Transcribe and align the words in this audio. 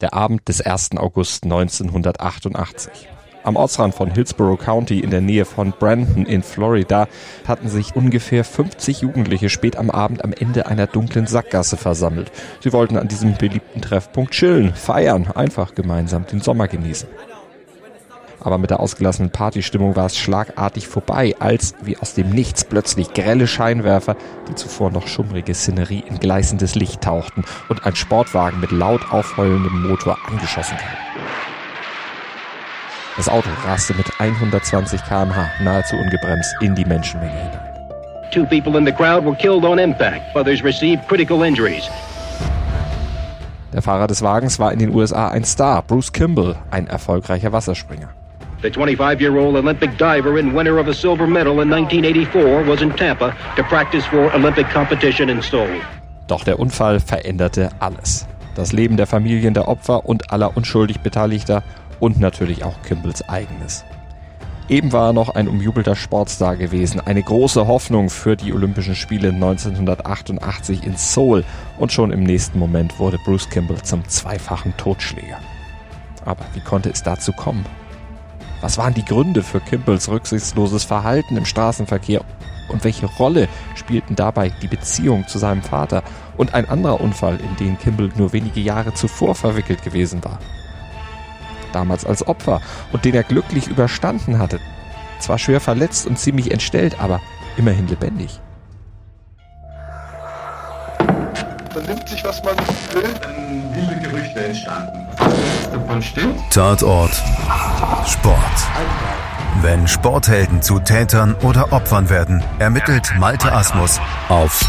Der 0.00 0.14
Abend 0.14 0.46
des 0.46 0.60
1. 0.60 0.90
August 0.96 1.42
1988. 1.42 3.08
Am 3.42 3.56
Ortsrand 3.56 3.96
von 3.96 4.12
Hillsborough 4.12 4.56
County 4.56 5.00
in 5.00 5.10
der 5.10 5.20
Nähe 5.20 5.44
von 5.44 5.72
Brandon 5.76 6.24
in 6.24 6.44
Florida 6.44 7.08
hatten 7.48 7.68
sich 7.68 7.96
ungefähr 7.96 8.44
50 8.44 9.00
Jugendliche 9.00 9.48
spät 9.48 9.74
am 9.74 9.90
Abend 9.90 10.22
am 10.22 10.32
Ende 10.32 10.66
einer 10.66 10.86
dunklen 10.86 11.26
Sackgasse 11.26 11.76
versammelt. 11.76 12.30
Sie 12.60 12.72
wollten 12.72 12.96
an 12.96 13.08
diesem 13.08 13.34
beliebten 13.34 13.82
Treffpunkt 13.82 14.34
chillen, 14.34 14.72
feiern, 14.72 15.32
einfach 15.32 15.74
gemeinsam 15.74 16.24
den 16.28 16.42
Sommer 16.42 16.68
genießen. 16.68 17.08
Aber 18.48 18.56
mit 18.56 18.70
der 18.70 18.80
ausgelassenen 18.80 19.30
Partystimmung 19.30 19.94
war 19.94 20.06
es 20.06 20.16
schlagartig 20.16 20.88
vorbei, 20.88 21.34
als 21.38 21.74
wie 21.82 21.98
aus 21.98 22.14
dem 22.14 22.30
Nichts 22.30 22.64
plötzlich 22.64 23.12
grelle 23.12 23.46
Scheinwerfer, 23.46 24.16
die 24.48 24.54
zuvor 24.54 24.90
noch 24.90 25.06
schummrige 25.06 25.52
Szenerie 25.52 26.02
in 26.08 26.18
gleißendes 26.18 26.74
Licht 26.74 27.02
tauchten 27.02 27.44
und 27.68 27.84
ein 27.84 27.94
Sportwagen 27.94 28.58
mit 28.58 28.70
laut 28.70 29.02
aufheulendem 29.12 29.82
Motor 29.86 30.16
angeschossen 30.26 30.78
kam. 30.78 30.88
Das 33.18 33.28
Auto 33.28 33.50
raste 33.66 33.92
mit 33.92 34.06
120 34.18 35.04
km/h 35.04 35.50
nahezu 35.62 35.96
ungebremst 35.96 36.56
in 36.62 36.74
die 36.74 36.86
Menschenmenge 36.86 37.30
hinein. 37.30 37.60
Two 38.32 38.46
people 38.46 38.78
in 38.78 38.86
the 38.86 38.92
crowd 38.92 39.26
were 39.26 39.36
killed 39.36 39.66
on 39.66 39.78
impact. 39.78 40.34
Others 40.34 40.64
received 40.64 41.06
critical 41.06 41.44
injuries. 41.44 41.90
Der 43.74 43.82
Fahrer 43.82 44.06
des 44.06 44.22
Wagens 44.22 44.58
war 44.58 44.72
in 44.72 44.78
den 44.78 44.94
USA 44.94 45.28
ein 45.28 45.44
Star, 45.44 45.82
Bruce 45.82 46.14
Kimball, 46.14 46.56
ein 46.70 46.86
erfolgreicher 46.86 47.52
Wasserspringer. 47.52 48.08
The 48.60 48.70
25-year-old 48.70 49.54
Olympic 49.54 49.96
diver 49.98 50.36
and 50.36 50.52
winner 50.52 50.78
of 50.78 50.88
a 50.88 50.92
silver 50.92 51.28
medal 51.28 51.60
in 51.60 51.70
1984 51.70 52.66
was 52.66 52.82
in 52.82 52.90
Tampa 52.90 53.32
to 53.54 53.62
practice 53.62 54.04
for 54.04 54.34
Olympic 54.34 54.68
competition 54.70 55.28
in 55.28 55.40
Seoul. 55.40 55.80
Doch 56.26 56.42
der 56.42 56.58
Unfall 56.58 56.98
veränderte 56.98 57.70
alles. 57.78 58.26
Das 58.56 58.72
Leben 58.72 58.96
der 58.96 59.06
Familien 59.06 59.54
der 59.54 59.68
Opfer 59.68 60.06
und 60.06 60.32
aller 60.32 60.56
unschuldig 60.56 60.98
Beteiligter 60.98 61.62
und 62.00 62.18
natürlich 62.18 62.64
auch 62.64 62.82
Kimballs 62.82 63.28
eigenes. 63.28 63.84
Eben 64.68 64.92
war 64.92 65.10
er 65.10 65.12
noch 65.12 65.36
ein 65.36 65.46
umjubelter 65.46 65.94
Sportstar 65.94 66.56
gewesen, 66.56 67.00
eine 67.00 67.22
große 67.22 67.68
Hoffnung 67.68 68.10
für 68.10 68.34
die 68.34 68.52
Olympischen 68.52 68.96
Spiele 68.96 69.28
1988 69.28 70.84
in 70.84 70.96
Seoul 70.96 71.44
und 71.78 71.92
schon 71.92 72.10
im 72.10 72.24
nächsten 72.24 72.58
Moment 72.58 72.98
wurde 72.98 73.18
Bruce 73.24 73.48
Kimball 73.48 73.80
zum 73.82 74.06
zweifachen 74.08 74.76
Totschläger. 74.76 75.38
Aber 76.24 76.44
wie 76.54 76.60
konnte 76.60 76.90
es 76.90 77.04
dazu 77.04 77.32
kommen? 77.32 77.64
Was 78.60 78.76
waren 78.76 78.94
die 78.94 79.04
Gründe 79.04 79.42
für 79.42 79.60
Kimballs 79.60 80.08
rücksichtsloses 80.08 80.84
Verhalten 80.84 81.36
im 81.36 81.44
Straßenverkehr? 81.44 82.22
Und 82.68 82.84
welche 82.84 83.06
Rolle 83.06 83.48
spielten 83.76 84.16
dabei 84.16 84.50
die 84.50 84.68
Beziehung 84.68 85.26
zu 85.26 85.38
seinem 85.38 85.62
Vater 85.62 86.02
und 86.36 86.54
ein 86.54 86.68
anderer 86.68 87.00
Unfall, 87.00 87.38
in 87.40 87.56
den 87.56 87.78
Kimball 87.78 88.10
nur 88.16 88.32
wenige 88.32 88.60
Jahre 88.60 88.92
zuvor 88.94 89.34
verwickelt 89.34 89.82
gewesen 89.82 90.22
war? 90.24 90.38
Damals 91.72 92.04
als 92.04 92.26
Opfer 92.26 92.60
und 92.92 93.04
den 93.04 93.14
er 93.14 93.22
glücklich 93.22 93.68
überstanden 93.68 94.38
hatte. 94.38 94.58
Zwar 95.20 95.38
schwer 95.38 95.60
verletzt 95.60 96.06
und 96.06 96.18
ziemlich 96.18 96.50
entstellt, 96.50 97.00
aber 97.00 97.20
immerhin 97.56 97.88
lebendig. 97.88 98.40
Man 101.74 101.86
nimmt 101.86 102.08
sich, 102.08 102.24
was 102.24 102.42
man 102.42 102.56
will. 102.92 103.14
Dann 103.22 103.74
wilde 103.74 104.00
Gerüchte 104.00 104.44
entstanden. 104.44 105.06
Davon 105.72 106.02
stimmt. 106.02 106.40
Tatort. 106.50 107.12
Sport. 108.06 108.38
Wenn 109.60 109.88
Sporthelden 109.88 110.62
zu 110.62 110.78
Tätern 110.78 111.34
oder 111.42 111.72
Opfern 111.72 112.08
werden, 112.08 112.42
ermittelt 112.58 113.12
Malte 113.18 113.52
Asmus 113.52 114.00
auf 114.28 114.60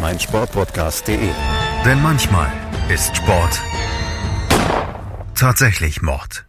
meinsportpodcast.de. 0.00 1.30
Denn 1.84 2.02
manchmal 2.02 2.48
ist 2.88 3.16
Sport 3.16 3.60
tatsächlich 5.34 6.02
Mord. 6.02 6.44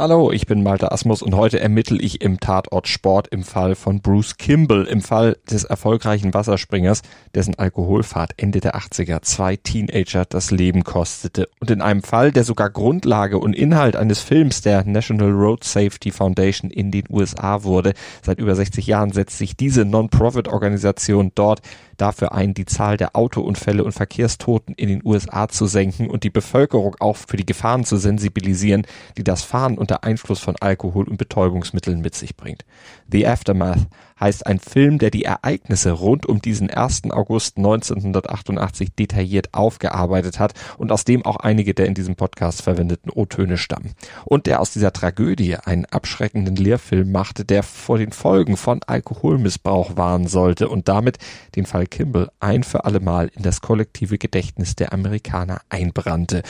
Hallo, 0.00 0.30
ich 0.30 0.46
bin 0.46 0.62
Malte 0.62 0.92
Asmus 0.92 1.22
und 1.22 1.34
heute 1.34 1.58
ermittle 1.58 2.00
ich 2.00 2.20
im 2.20 2.38
Tatort 2.38 2.86
Sport 2.86 3.26
im 3.32 3.42
Fall 3.42 3.74
von 3.74 4.00
Bruce 4.00 4.36
Kimball, 4.36 4.84
im 4.84 5.00
Fall 5.00 5.36
des 5.50 5.64
erfolgreichen 5.64 6.32
Wasserspringers, 6.32 7.02
dessen 7.34 7.58
Alkoholfahrt 7.58 8.34
Ende 8.36 8.60
der 8.60 8.76
80er 8.76 9.22
zwei 9.22 9.56
Teenager 9.56 10.24
das 10.24 10.52
Leben 10.52 10.84
kostete. 10.84 11.48
Und 11.58 11.72
in 11.72 11.82
einem 11.82 12.04
Fall, 12.04 12.30
der 12.30 12.44
sogar 12.44 12.70
Grundlage 12.70 13.40
und 13.40 13.56
Inhalt 13.56 13.96
eines 13.96 14.20
Films 14.20 14.60
der 14.60 14.84
National 14.84 15.32
Road 15.32 15.64
Safety 15.64 16.12
Foundation 16.12 16.70
in 16.70 16.92
den 16.92 17.06
USA 17.10 17.64
wurde. 17.64 17.94
Seit 18.22 18.38
über 18.38 18.54
60 18.54 18.86
Jahren 18.86 19.10
setzt 19.10 19.36
sich 19.36 19.56
diese 19.56 19.84
Non-Profit-Organisation 19.84 21.32
dort 21.34 21.60
dafür 21.96 22.32
ein, 22.32 22.54
die 22.54 22.64
Zahl 22.64 22.96
der 22.96 23.16
Autounfälle 23.16 23.84
und 23.84 23.90
Verkehrstoten 23.92 24.74
in 24.74 24.88
den 24.88 25.02
USA 25.04 25.48
zu 25.48 25.66
senken 25.66 26.08
und 26.08 26.22
die 26.22 26.30
Bevölkerung 26.30 26.94
auch 27.00 27.16
für 27.16 27.36
die 27.36 27.46
Gefahren 27.46 27.84
zu 27.84 27.96
sensibilisieren, 27.96 28.86
die 29.16 29.24
das 29.24 29.42
Fahren 29.42 29.76
unter 29.88 30.04
Einfluss 30.04 30.40
von 30.40 30.54
Alkohol 30.60 31.08
und 31.08 31.16
Betäubungsmitteln 31.16 32.02
mit 32.02 32.14
sich 32.14 32.36
bringt. 32.36 32.66
The 33.10 33.26
Aftermath 33.26 33.86
heißt 34.20 34.46
ein 34.46 34.58
Film, 34.58 34.98
der 34.98 35.10
die 35.10 35.24
Ereignisse 35.24 35.92
rund 35.92 36.26
um 36.26 36.42
diesen 36.42 36.68
1. 36.68 37.04
August 37.10 37.56
1988 37.56 38.94
detailliert 38.94 39.54
aufgearbeitet 39.54 40.38
hat 40.38 40.52
und 40.76 40.92
aus 40.92 41.04
dem 41.04 41.24
auch 41.24 41.36
einige 41.36 41.72
der 41.72 41.86
in 41.86 41.94
diesem 41.94 42.16
Podcast 42.16 42.60
verwendeten 42.60 43.10
O-Töne 43.10 43.56
stammen. 43.56 43.94
Und 44.26 44.46
der 44.46 44.60
aus 44.60 44.72
dieser 44.72 44.92
Tragödie 44.92 45.56
einen 45.56 45.86
abschreckenden 45.86 46.56
Lehrfilm 46.56 47.10
machte, 47.10 47.46
der 47.46 47.62
vor 47.62 47.96
den 47.96 48.12
Folgen 48.12 48.58
von 48.58 48.80
Alkoholmissbrauch 48.86 49.96
warnen 49.96 50.26
sollte 50.26 50.68
und 50.68 50.88
damit 50.88 51.16
den 51.56 51.64
Fall 51.64 51.86
Kimball 51.86 52.30
ein 52.40 52.62
für 52.62 52.84
allemal 52.84 53.30
in 53.34 53.42
das 53.42 53.62
kollektive 53.62 54.18
Gedächtnis 54.18 54.76
der 54.76 54.92
Amerikaner 54.92 55.62
einbrannte 55.70 56.42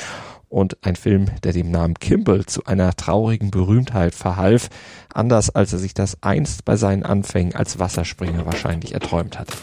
und 0.49 0.79
ein 0.83 0.97
Film, 0.97 1.27
der 1.43 1.53
dem 1.53 1.71
Namen 1.71 1.95
Kimball 1.95 2.47
zu 2.47 2.65
einer 2.65 2.95
traurigen 2.95 3.51
Berühmtheit 3.51 4.15
verhalf, 4.15 4.69
anders 5.13 5.51
als 5.51 5.73
er 5.73 5.79
sich 5.79 5.95
das 5.95 6.23
einst 6.23 6.65
bei 6.65 6.77
seinen 6.77 7.03
Anfängen 7.03 7.55
als 7.55 7.79
Wasserspringer 7.79 8.47
wahrscheinlich 8.47 8.95
erträumt 8.95 9.39
hatte. 9.39 9.55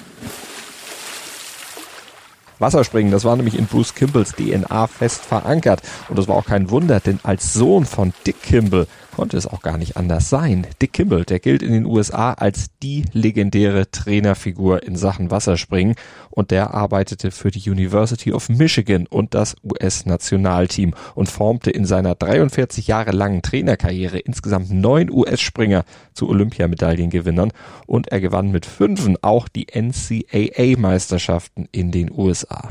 Wasserspringen, 2.59 3.11
das 3.11 3.25
war 3.25 3.35
nämlich 3.35 3.57
in 3.57 3.65
Bruce 3.65 3.95
Kimballs 3.95 4.33
DNA 4.33 4.87
fest 4.87 5.25
verankert. 5.25 5.81
Und 6.09 6.17
das 6.17 6.27
war 6.27 6.35
auch 6.35 6.45
kein 6.45 6.69
Wunder, 6.69 6.99
denn 6.99 7.19
als 7.23 7.53
Sohn 7.53 7.85
von 7.85 8.13
Dick 8.25 8.41
Kimball 8.41 8.87
konnte 9.15 9.37
es 9.37 9.47
auch 9.47 9.61
gar 9.61 9.77
nicht 9.77 9.95
anders 9.95 10.29
sein. 10.29 10.67
Dick 10.81 10.91
Kimball, 10.91 11.23
der 11.23 11.39
gilt 11.39 11.63
in 11.63 11.71
den 11.71 11.85
USA 11.85 12.33
als 12.33 12.65
die 12.83 13.05
legendäre 13.13 13.89
Trainerfigur 13.89 14.83
in 14.83 14.97
Sachen 14.97 15.31
Wasserspringen 15.31 15.95
und 16.29 16.51
der 16.51 16.73
arbeitete 16.73 17.31
für 17.31 17.49
die 17.49 17.69
University 17.69 18.33
of 18.33 18.49
Michigan 18.49 19.07
und 19.07 19.33
das 19.33 19.55
US-Nationalteam 19.63 20.93
und 21.15 21.29
formte 21.29 21.71
in 21.71 21.85
seiner 21.85 22.13
43 22.13 22.87
Jahre 22.87 23.11
langen 23.11 23.41
Trainerkarriere 23.41 24.19
insgesamt 24.19 24.69
neun 24.69 25.09
US-Springer 25.09 25.85
zu 26.13 26.27
Olympiamedaillengewinnern 26.27 27.53
und 27.85 28.09
er 28.09 28.19
gewann 28.19 28.51
mit 28.51 28.65
fünfen 28.65 29.15
auch 29.21 29.47
die 29.47 29.67
NCAA-Meisterschaften 29.73 31.69
in 31.71 31.91
den 31.91 32.11
USA. 32.11 32.67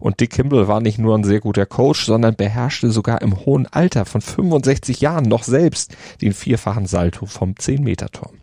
Und 0.00 0.20
Dick 0.20 0.30
Kimball 0.30 0.66
war 0.66 0.80
nicht 0.80 0.98
nur 0.98 1.16
ein 1.16 1.24
sehr 1.24 1.40
guter 1.40 1.66
Coach, 1.66 2.06
sondern 2.06 2.34
beherrschte 2.34 2.90
sogar 2.90 3.22
im 3.22 3.44
hohen 3.44 3.66
Alter 3.66 4.06
von 4.06 4.20
65 4.20 5.00
Jahren 5.00 5.24
noch 5.24 5.44
selbst 5.44 5.94
den 6.22 6.32
vierfachen 6.32 6.86
Salto 6.86 7.26
vom 7.26 7.52
10-Meter-Turm. 7.52 8.40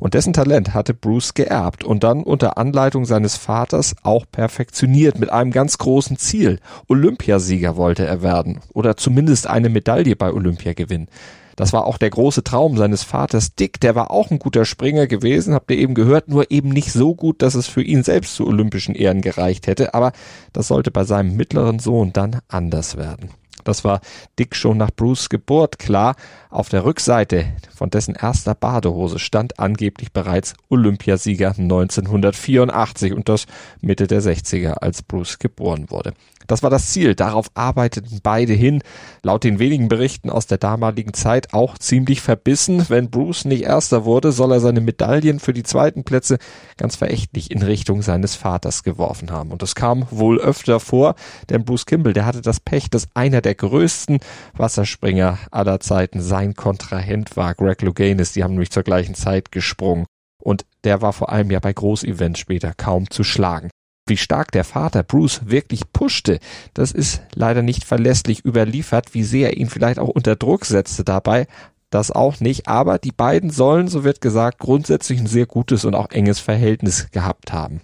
Und 0.00 0.14
dessen 0.14 0.32
Talent 0.32 0.74
hatte 0.74 0.92
Bruce 0.92 1.34
geerbt 1.34 1.84
und 1.84 2.04
dann 2.04 2.24
unter 2.24 2.58
Anleitung 2.58 3.04
seines 3.04 3.36
Vaters 3.36 3.94
auch 4.02 4.26
perfektioniert 4.30 5.18
mit 5.18 5.30
einem 5.30 5.52
ganz 5.52 5.78
großen 5.78 6.18
Ziel. 6.18 6.58
Olympiasieger 6.88 7.76
wollte 7.76 8.04
er 8.04 8.20
werden 8.20 8.60
oder 8.72 8.96
zumindest 8.96 9.46
eine 9.46 9.68
Medaille 9.68 10.16
bei 10.16 10.32
Olympia 10.32 10.74
gewinnen. 10.74 11.08
Das 11.56 11.72
war 11.72 11.86
auch 11.86 11.98
der 11.98 12.10
große 12.10 12.44
Traum 12.44 12.76
seines 12.76 13.02
Vaters 13.04 13.54
Dick. 13.54 13.80
Der 13.80 13.94
war 13.94 14.10
auch 14.10 14.30
ein 14.30 14.38
guter 14.38 14.64
Springer 14.64 15.06
gewesen, 15.06 15.54
habt 15.54 15.70
ihr 15.70 15.78
eben 15.78 15.94
gehört, 15.94 16.28
nur 16.28 16.50
eben 16.50 16.70
nicht 16.70 16.92
so 16.92 17.14
gut, 17.14 17.42
dass 17.42 17.54
es 17.54 17.66
für 17.66 17.82
ihn 17.82 18.02
selbst 18.02 18.34
zu 18.34 18.46
olympischen 18.46 18.94
Ehren 18.94 19.20
gereicht 19.20 19.66
hätte. 19.66 19.94
Aber 19.94 20.12
das 20.52 20.68
sollte 20.68 20.90
bei 20.90 21.04
seinem 21.04 21.36
mittleren 21.36 21.78
Sohn 21.78 22.12
dann 22.12 22.40
anders 22.48 22.96
werden. 22.96 23.30
Das 23.64 23.82
war 23.82 24.00
Dick 24.38 24.54
schon 24.54 24.76
nach 24.76 24.90
Bruce 24.94 25.30
Geburt 25.30 25.78
klar. 25.78 26.14
Auf 26.50 26.68
der 26.68 26.84
Rückseite 26.84 27.46
von 27.74 27.90
dessen 27.90 28.14
erster 28.14 28.54
Badehose 28.54 29.18
stand 29.18 29.58
angeblich 29.58 30.12
bereits 30.12 30.54
Olympiasieger 30.68 31.54
1984 31.56 33.14
und 33.14 33.28
das 33.28 33.46
Mitte 33.80 34.06
der 34.06 34.22
60er, 34.22 34.74
als 34.74 35.02
Bruce 35.02 35.38
geboren 35.38 35.90
wurde. 35.90 36.12
Das 36.46 36.62
war 36.62 36.70
das 36.70 36.90
Ziel. 36.90 37.14
Darauf 37.14 37.50
arbeiteten 37.54 38.20
beide 38.22 38.52
hin. 38.52 38.82
Laut 39.22 39.44
den 39.44 39.58
wenigen 39.58 39.88
Berichten 39.88 40.30
aus 40.30 40.46
der 40.46 40.58
damaligen 40.58 41.14
Zeit 41.14 41.52
auch 41.52 41.78
ziemlich 41.78 42.20
verbissen. 42.20 42.84
Wenn 42.88 43.10
Bruce 43.10 43.44
nicht 43.44 43.64
Erster 43.64 44.04
wurde, 44.04 44.32
soll 44.32 44.52
er 44.52 44.60
seine 44.60 44.80
Medaillen 44.80 45.40
für 45.40 45.52
die 45.52 45.62
zweiten 45.62 46.04
Plätze 46.04 46.38
ganz 46.76 46.96
verächtlich 46.96 47.50
in 47.50 47.62
Richtung 47.62 48.02
seines 48.02 48.34
Vaters 48.34 48.82
geworfen 48.82 49.30
haben. 49.30 49.50
Und 49.50 49.62
das 49.62 49.74
kam 49.74 50.06
wohl 50.10 50.38
öfter 50.38 50.80
vor, 50.80 51.14
denn 51.50 51.64
Bruce 51.64 51.86
Kimball, 51.86 52.12
der 52.12 52.26
hatte 52.26 52.42
das 52.42 52.60
Pech, 52.60 52.90
dass 52.90 53.08
einer 53.14 53.40
der 53.40 53.54
größten 53.54 54.18
Wasserspringer 54.56 55.38
aller 55.50 55.80
Zeiten 55.80 56.20
sein 56.20 56.54
Kontrahent 56.54 57.36
war, 57.36 57.54
Greg 57.54 57.82
Louganis. 57.82 58.32
Die 58.32 58.42
haben 58.42 58.52
nämlich 58.52 58.70
zur 58.70 58.82
gleichen 58.82 59.14
Zeit 59.14 59.52
gesprungen. 59.52 60.06
Und 60.42 60.66
der 60.84 61.00
war 61.00 61.12
vor 61.14 61.30
allem 61.30 61.50
ja 61.50 61.58
bei 61.60 61.72
Großevents 61.72 62.38
später 62.38 62.74
kaum 62.76 63.08
zu 63.10 63.24
schlagen. 63.24 63.70
Wie 64.06 64.18
stark 64.18 64.52
der 64.52 64.64
Vater 64.64 65.02
Bruce 65.02 65.40
wirklich 65.46 65.90
pushte, 65.90 66.38
das 66.74 66.92
ist 66.92 67.22
leider 67.34 67.62
nicht 67.62 67.84
verlässlich 67.84 68.44
überliefert, 68.44 69.14
wie 69.14 69.24
sehr 69.24 69.50
er 69.50 69.56
ihn 69.56 69.70
vielleicht 69.70 69.98
auch 69.98 70.10
unter 70.10 70.36
Druck 70.36 70.66
setzte 70.66 71.04
dabei, 71.04 71.46
das 71.88 72.10
auch 72.10 72.38
nicht, 72.38 72.68
aber 72.68 72.98
die 72.98 73.12
beiden 73.12 73.48
sollen, 73.48 73.88
so 73.88 74.04
wird 74.04 74.20
gesagt, 74.20 74.58
grundsätzlich 74.58 75.20
ein 75.20 75.26
sehr 75.26 75.46
gutes 75.46 75.86
und 75.86 75.94
auch 75.94 76.10
enges 76.10 76.38
Verhältnis 76.38 77.10
gehabt 77.12 77.54
haben. 77.54 77.80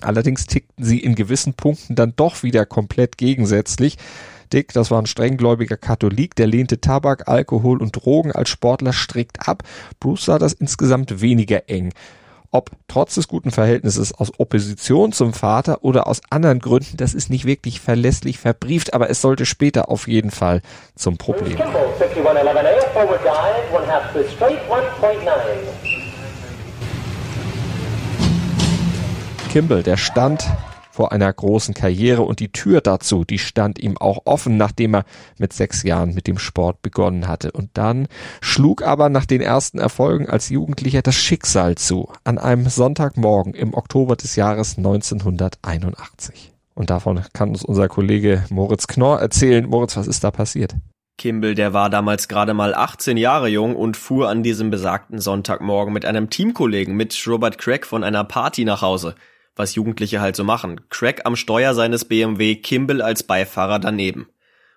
Allerdings 0.00 0.46
tickten 0.46 0.84
sie 0.84 0.98
in 0.98 1.14
gewissen 1.14 1.54
Punkten 1.54 1.94
dann 1.94 2.14
doch 2.16 2.42
wieder 2.42 2.66
komplett 2.66 3.16
gegensätzlich. 3.16 3.96
Dick, 4.52 4.72
das 4.72 4.90
war 4.90 5.00
ein 5.00 5.06
strenggläubiger 5.06 5.76
Katholik, 5.76 6.34
der 6.34 6.48
lehnte 6.48 6.80
Tabak, 6.80 7.28
Alkohol 7.28 7.80
und 7.80 7.92
Drogen 7.92 8.32
als 8.32 8.48
Sportler 8.48 8.92
strikt 8.92 9.46
ab. 9.46 9.62
Bruce 10.00 10.24
sah 10.24 10.38
das 10.40 10.52
insgesamt 10.52 11.20
weniger 11.20 11.68
eng 11.68 11.92
ob 12.50 12.70
trotz 12.88 13.14
des 13.14 13.28
guten 13.28 13.50
Verhältnisses 13.50 14.14
aus 14.14 14.32
Opposition 14.38 15.12
zum 15.12 15.32
Vater 15.32 15.84
oder 15.84 16.06
aus 16.06 16.20
anderen 16.30 16.60
Gründen, 16.60 16.96
das 16.96 17.14
ist 17.14 17.30
nicht 17.30 17.44
wirklich 17.44 17.80
verlässlich 17.80 18.38
verbrieft, 18.38 18.94
aber 18.94 19.10
es 19.10 19.20
sollte 19.20 19.46
später 19.46 19.90
auf 19.90 20.08
jeden 20.08 20.30
Fall 20.30 20.62
zum 20.94 21.18
Problem. 21.18 21.58
Kimball, 29.50 29.82
der 29.82 29.96
stand 29.96 30.44
vor 30.98 31.12
einer 31.12 31.32
großen 31.32 31.74
Karriere 31.74 32.22
und 32.22 32.40
die 32.40 32.50
Tür 32.50 32.80
dazu, 32.80 33.24
die 33.24 33.38
stand 33.38 33.78
ihm 33.78 33.96
auch 33.98 34.22
offen, 34.24 34.56
nachdem 34.56 34.96
er 34.96 35.04
mit 35.38 35.52
sechs 35.52 35.84
Jahren 35.84 36.12
mit 36.12 36.26
dem 36.26 36.38
Sport 36.38 36.82
begonnen 36.82 37.28
hatte. 37.28 37.52
Und 37.52 37.70
dann 37.74 38.08
schlug 38.40 38.82
aber 38.82 39.08
nach 39.08 39.24
den 39.24 39.40
ersten 39.40 39.78
Erfolgen 39.78 40.28
als 40.28 40.48
Jugendlicher 40.48 41.00
das 41.00 41.14
Schicksal 41.14 41.76
zu, 41.76 42.08
an 42.24 42.38
einem 42.38 42.68
Sonntagmorgen 42.68 43.54
im 43.54 43.74
Oktober 43.74 44.16
des 44.16 44.34
Jahres 44.34 44.76
1981. 44.76 46.52
Und 46.74 46.90
davon 46.90 47.22
kann 47.32 47.50
uns 47.50 47.64
unser 47.64 47.86
Kollege 47.86 48.44
Moritz 48.50 48.88
Knorr 48.88 49.20
erzählen. 49.20 49.68
Moritz, 49.68 49.96
was 49.96 50.08
ist 50.08 50.24
da 50.24 50.32
passiert? 50.32 50.74
Kimball, 51.16 51.54
der 51.54 51.72
war 51.72 51.90
damals 51.90 52.26
gerade 52.26 52.54
mal 52.54 52.74
18 52.74 53.16
Jahre 53.16 53.46
jung 53.46 53.76
und 53.76 53.96
fuhr 53.96 54.28
an 54.28 54.42
diesem 54.42 54.70
besagten 54.70 55.20
Sonntagmorgen 55.20 55.94
mit 55.94 56.04
einem 56.04 56.28
Teamkollegen, 56.28 56.96
mit 56.96 57.16
Robert 57.28 57.56
Craig, 57.56 57.86
von 57.86 58.02
einer 58.02 58.24
Party 58.24 58.64
nach 58.64 58.82
Hause 58.82 59.14
was 59.58 59.74
Jugendliche 59.74 60.20
halt 60.20 60.36
so 60.36 60.44
machen. 60.44 60.80
Craig 60.88 61.22
am 61.24 61.36
Steuer 61.36 61.74
seines 61.74 62.04
BMW, 62.04 62.56
Kimball 62.56 63.02
als 63.02 63.22
Beifahrer 63.22 63.78
daneben. 63.78 64.28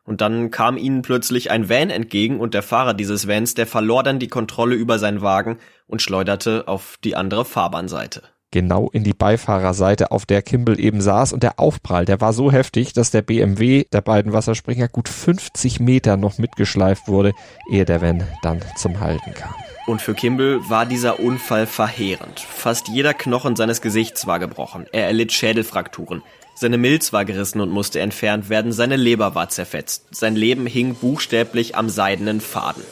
Und 0.03 0.21
dann 0.21 0.49
kam 0.49 0.77
ihnen 0.77 1.03
plötzlich 1.03 1.51
ein 1.51 1.69
Van 1.69 1.89
entgegen 1.89 2.39
und 2.39 2.53
der 2.53 2.63
Fahrer 2.63 2.93
dieses 2.93 3.27
Vans, 3.27 3.53
der 3.53 3.67
verlor 3.67 4.03
dann 4.03 4.19
die 4.19 4.27
Kontrolle 4.27 4.75
über 4.75 4.97
seinen 4.99 5.21
Wagen 5.21 5.59
und 5.87 6.01
schleuderte 6.01 6.67
auf 6.67 6.97
die 7.03 7.15
andere 7.15 7.45
Fahrbahnseite. 7.45 8.23
Genau 8.51 8.89
in 8.91 9.05
die 9.05 9.13
Beifahrerseite, 9.13 10.11
auf 10.11 10.25
der 10.25 10.41
Kimball 10.41 10.77
eben 10.77 10.99
saß 10.99 11.31
und 11.31 11.41
der 11.41 11.57
Aufprall, 11.57 12.03
der 12.03 12.19
war 12.19 12.33
so 12.33 12.51
heftig, 12.51 12.91
dass 12.91 13.09
der 13.09 13.21
BMW 13.21 13.85
der 13.93 14.01
beiden 14.01 14.33
Wasserspringer 14.33 14.89
gut 14.89 15.07
50 15.07 15.79
Meter 15.79 16.17
noch 16.17 16.37
mitgeschleift 16.37 17.07
wurde, 17.07 17.31
ehe 17.69 17.85
der 17.85 18.01
Van 18.01 18.23
dann 18.43 18.59
zum 18.75 18.99
Halten 18.99 19.33
kam. 19.33 19.53
Und 19.87 20.01
für 20.01 20.13
Kimball 20.13 20.59
war 20.69 20.85
dieser 20.85 21.21
Unfall 21.21 21.65
verheerend. 21.65 22.41
Fast 22.41 22.89
jeder 22.89 23.13
Knochen 23.13 23.55
seines 23.55 23.81
Gesichts 23.81 24.27
war 24.27 24.39
gebrochen. 24.39 24.85
Er 24.91 25.07
erlitt 25.07 25.31
Schädelfrakturen. 25.31 26.21
Seine 26.53 26.77
Milz 26.77 27.13
war 27.13 27.23
gerissen 27.23 27.61
und 27.61 27.71
musste 27.71 28.01
entfernt 28.01 28.49
werden. 28.49 28.73
Seine 28.73 28.97
Leber 28.97 29.33
war 29.33 29.47
zerfetzt. 29.47 30.05
Sein 30.11 30.35
Leben 30.35 30.67
hing 30.67 30.95
buchstäblich 30.95 31.75
am 31.75 31.89
seidenen 31.89 32.41
Faden. 32.41 32.83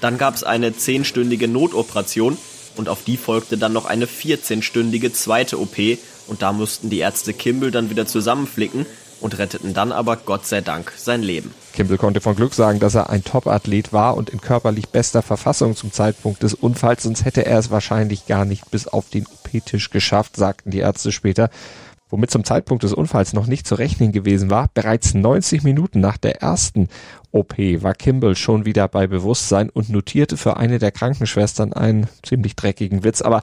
Dann 0.00 0.18
gab 0.18 0.34
es 0.34 0.42
eine 0.42 0.74
zehnstündige 0.74 1.48
Notoperation 1.48 2.36
und 2.76 2.88
auf 2.88 3.04
die 3.04 3.16
folgte 3.16 3.58
dann 3.58 3.72
noch 3.72 3.86
eine 3.86 4.06
14-stündige 4.06 5.12
zweite 5.12 5.60
OP 5.60 5.76
und 6.26 6.42
da 6.42 6.52
mussten 6.52 6.90
die 6.90 6.98
Ärzte 6.98 7.32
Kimball 7.32 7.70
dann 7.70 7.90
wieder 7.90 8.06
zusammenflicken 8.06 8.86
und 9.20 9.38
retteten 9.38 9.72
dann 9.72 9.92
aber 9.92 10.16
Gott 10.16 10.46
sei 10.46 10.60
Dank 10.60 10.92
sein 10.96 11.22
Leben. 11.22 11.54
Kimball 11.72 11.96
konnte 11.96 12.20
von 12.20 12.36
Glück 12.36 12.54
sagen, 12.54 12.80
dass 12.80 12.94
er 12.94 13.08
ein 13.08 13.24
Top-Athlet 13.24 13.92
war 13.92 14.16
und 14.16 14.30
in 14.30 14.40
körperlich 14.40 14.88
bester 14.88 15.22
Verfassung 15.22 15.76
zum 15.76 15.92
Zeitpunkt 15.92 16.42
des 16.42 16.54
Unfalls, 16.54 17.04
sonst 17.04 17.24
hätte 17.24 17.46
er 17.46 17.58
es 17.58 17.70
wahrscheinlich 17.70 18.26
gar 18.26 18.44
nicht 18.44 18.70
bis 18.70 18.86
auf 18.86 19.08
den 19.08 19.26
OP-Tisch 19.26 19.90
geschafft, 19.90 20.36
sagten 20.36 20.70
die 20.70 20.80
Ärzte 20.80 21.12
später. 21.12 21.50
Womit 22.12 22.30
zum 22.30 22.44
Zeitpunkt 22.44 22.82
des 22.82 22.92
Unfalls 22.92 23.32
noch 23.32 23.46
nicht 23.46 23.66
zu 23.66 23.74
rechnen 23.74 24.12
gewesen 24.12 24.50
war, 24.50 24.68
bereits 24.74 25.14
90 25.14 25.62
Minuten 25.62 26.00
nach 26.00 26.18
der 26.18 26.42
ersten 26.42 26.88
OP 27.30 27.56
war 27.56 27.94
Kimball 27.94 28.36
schon 28.36 28.66
wieder 28.66 28.86
bei 28.86 29.06
Bewusstsein 29.06 29.70
und 29.70 29.88
notierte 29.88 30.36
für 30.36 30.58
eine 30.58 30.78
der 30.78 30.92
Krankenschwestern 30.92 31.72
einen 31.72 32.08
ziemlich 32.22 32.54
dreckigen 32.54 33.02
Witz, 33.02 33.22
aber 33.22 33.40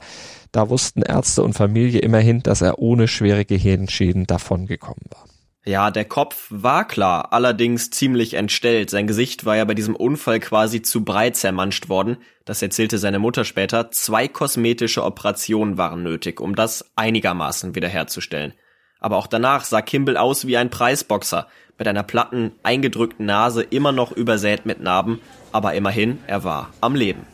da 0.52 0.70
wussten 0.70 1.02
Ärzte 1.02 1.42
und 1.42 1.54
Familie 1.54 1.98
immerhin, 1.98 2.44
dass 2.44 2.60
er 2.62 2.78
ohne 2.78 3.08
schwere 3.08 3.44
Gehirnschäden 3.44 4.28
davongekommen 4.28 5.02
war. 5.10 5.29
Ja, 5.64 5.90
der 5.90 6.06
Kopf 6.06 6.46
war 6.48 6.88
klar, 6.88 7.34
allerdings 7.34 7.90
ziemlich 7.90 8.32
entstellt. 8.32 8.88
Sein 8.88 9.06
Gesicht 9.06 9.44
war 9.44 9.56
ja 9.56 9.66
bei 9.66 9.74
diesem 9.74 9.94
Unfall 9.94 10.40
quasi 10.40 10.80
zu 10.80 11.04
breit 11.04 11.36
zermanscht 11.36 11.90
worden. 11.90 12.16
Das 12.46 12.62
erzählte 12.62 12.96
seine 12.96 13.18
Mutter 13.18 13.44
später. 13.44 13.90
Zwei 13.90 14.26
kosmetische 14.26 15.04
Operationen 15.04 15.76
waren 15.76 16.02
nötig, 16.02 16.40
um 16.40 16.54
das 16.54 16.90
einigermaßen 16.96 17.74
wiederherzustellen. 17.74 18.54
Aber 19.00 19.16
auch 19.16 19.26
danach 19.26 19.64
sah 19.64 19.82
Kimball 19.82 20.16
aus 20.16 20.46
wie 20.46 20.56
ein 20.56 20.70
Preisboxer, 20.70 21.46
mit 21.78 21.88
einer 21.88 22.02
platten, 22.02 22.52
eingedrückten 22.62 23.26
Nase, 23.26 23.62
immer 23.62 23.92
noch 23.92 24.12
übersät 24.12 24.66
mit 24.66 24.80
Narben, 24.80 25.20
aber 25.52 25.74
immerhin, 25.74 26.18
er 26.26 26.44
war 26.44 26.70
am 26.80 26.94
Leben. 26.94 27.26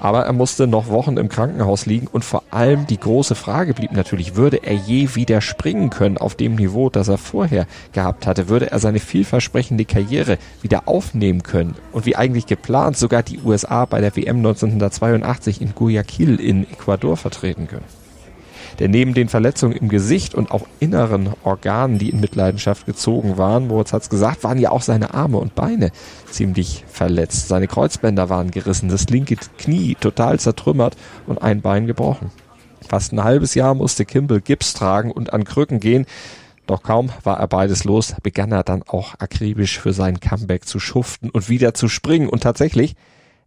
Aber 0.00 0.24
er 0.24 0.32
musste 0.32 0.66
noch 0.66 0.88
Wochen 0.88 1.16
im 1.16 1.28
Krankenhaus 1.28 1.86
liegen 1.86 2.06
und 2.06 2.24
vor 2.24 2.42
allem 2.50 2.86
die 2.86 3.00
große 3.00 3.34
Frage 3.34 3.74
blieb 3.74 3.92
natürlich, 3.92 4.36
würde 4.36 4.58
er 4.58 4.74
je 4.74 5.14
wieder 5.14 5.40
springen 5.40 5.90
können 5.90 6.18
auf 6.18 6.34
dem 6.34 6.54
Niveau, 6.54 6.88
das 6.90 7.08
er 7.08 7.18
vorher 7.18 7.66
gehabt 7.92 8.26
hatte? 8.26 8.48
Würde 8.48 8.70
er 8.70 8.78
seine 8.78 9.00
vielversprechende 9.00 9.84
Karriere 9.84 10.38
wieder 10.62 10.82
aufnehmen 10.86 11.42
können 11.42 11.74
und 11.92 12.06
wie 12.06 12.16
eigentlich 12.16 12.46
geplant 12.46 12.96
sogar 12.96 13.22
die 13.22 13.40
USA 13.44 13.84
bei 13.84 14.00
der 14.00 14.14
WM 14.16 14.36
1982 14.36 15.60
in 15.60 15.74
Guayaquil 15.74 16.40
in 16.40 16.70
Ecuador 16.70 17.16
vertreten 17.16 17.66
können? 17.66 18.07
Der 18.78 18.88
neben 18.88 19.14
den 19.14 19.28
Verletzungen 19.28 19.76
im 19.76 19.88
Gesicht 19.88 20.34
und 20.34 20.50
auch 20.50 20.66
inneren 20.80 21.30
Organen, 21.42 21.98
die 21.98 22.10
in 22.10 22.20
Mitleidenschaft 22.20 22.86
gezogen 22.86 23.36
waren, 23.38 23.66
Moritz 23.66 23.92
hat's 23.92 24.08
gesagt, 24.08 24.44
waren 24.44 24.58
ja 24.58 24.70
auch 24.70 24.82
seine 24.82 25.14
Arme 25.14 25.38
und 25.38 25.54
Beine 25.54 25.90
ziemlich 26.30 26.84
verletzt. 26.88 27.48
Seine 27.48 27.66
Kreuzbänder 27.66 28.28
waren 28.28 28.50
gerissen, 28.50 28.88
das 28.88 29.08
linke 29.08 29.36
Knie 29.58 29.96
total 29.98 30.38
zertrümmert 30.38 30.96
und 31.26 31.42
ein 31.42 31.60
Bein 31.60 31.86
gebrochen. 31.86 32.30
Fast 32.88 33.12
ein 33.12 33.24
halbes 33.24 33.54
Jahr 33.54 33.74
musste 33.74 34.04
Kimball 34.04 34.40
Gips 34.40 34.74
tragen 34.74 35.10
und 35.10 35.32
an 35.32 35.44
Krücken 35.44 35.80
gehen. 35.80 36.06
Doch 36.66 36.82
kaum 36.82 37.10
war 37.24 37.38
er 37.40 37.48
beides 37.48 37.84
los, 37.84 38.14
begann 38.22 38.52
er 38.52 38.62
dann 38.62 38.82
auch 38.86 39.14
akribisch 39.18 39.80
für 39.80 39.92
sein 39.92 40.20
Comeback 40.20 40.66
zu 40.66 40.78
schuften 40.78 41.30
und 41.30 41.48
wieder 41.48 41.74
zu 41.74 41.88
springen. 41.88 42.28
Und 42.28 42.42
tatsächlich, 42.42 42.94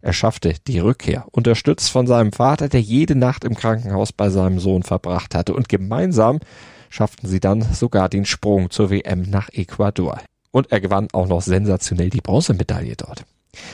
er 0.02 0.12
schaffte 0.12 0.54
die 0.66 0.80
Rückkehr, 0.80 1.26
unterstützt 1.30 1.90
von 1.90 2.08
seinem 2.08 2.32
Vater, 2.32 2.68
der 2.68 2.80
jede 2.80 3.14
Nacht 3.14 3.44
im 3.44 3.54
Krankenhaus 3.54 4.12
bei 4.12 4.30
seinem 4.30 4.58
Sohn 4.58 4.82
verbracht 4.82 5.34
hatte, 5.36 5.54
und 5.54 5.68
gemeinsam 5.68 6.40
schafften 6.90 7.28
sie 7.28 7.40
dann 7.40 7.62
sogar 7.62 8.08
den 8.08 8.24
Sprung 8.24 8.70
zur 8.70 8.90
WM 8.90 9.22
nach 9.22 9.48
Ecuador. 9.52 10.20
Und 10.50 10.72
er 10.72 10.80
gewann 10.80 11.08
auch 11.12 11.28
noch 11.28 11.40
sensationell 11.40 12.10
die 12.10 12.20
Bronzemedaille 12.20 12.96
dort. 12.96 13.24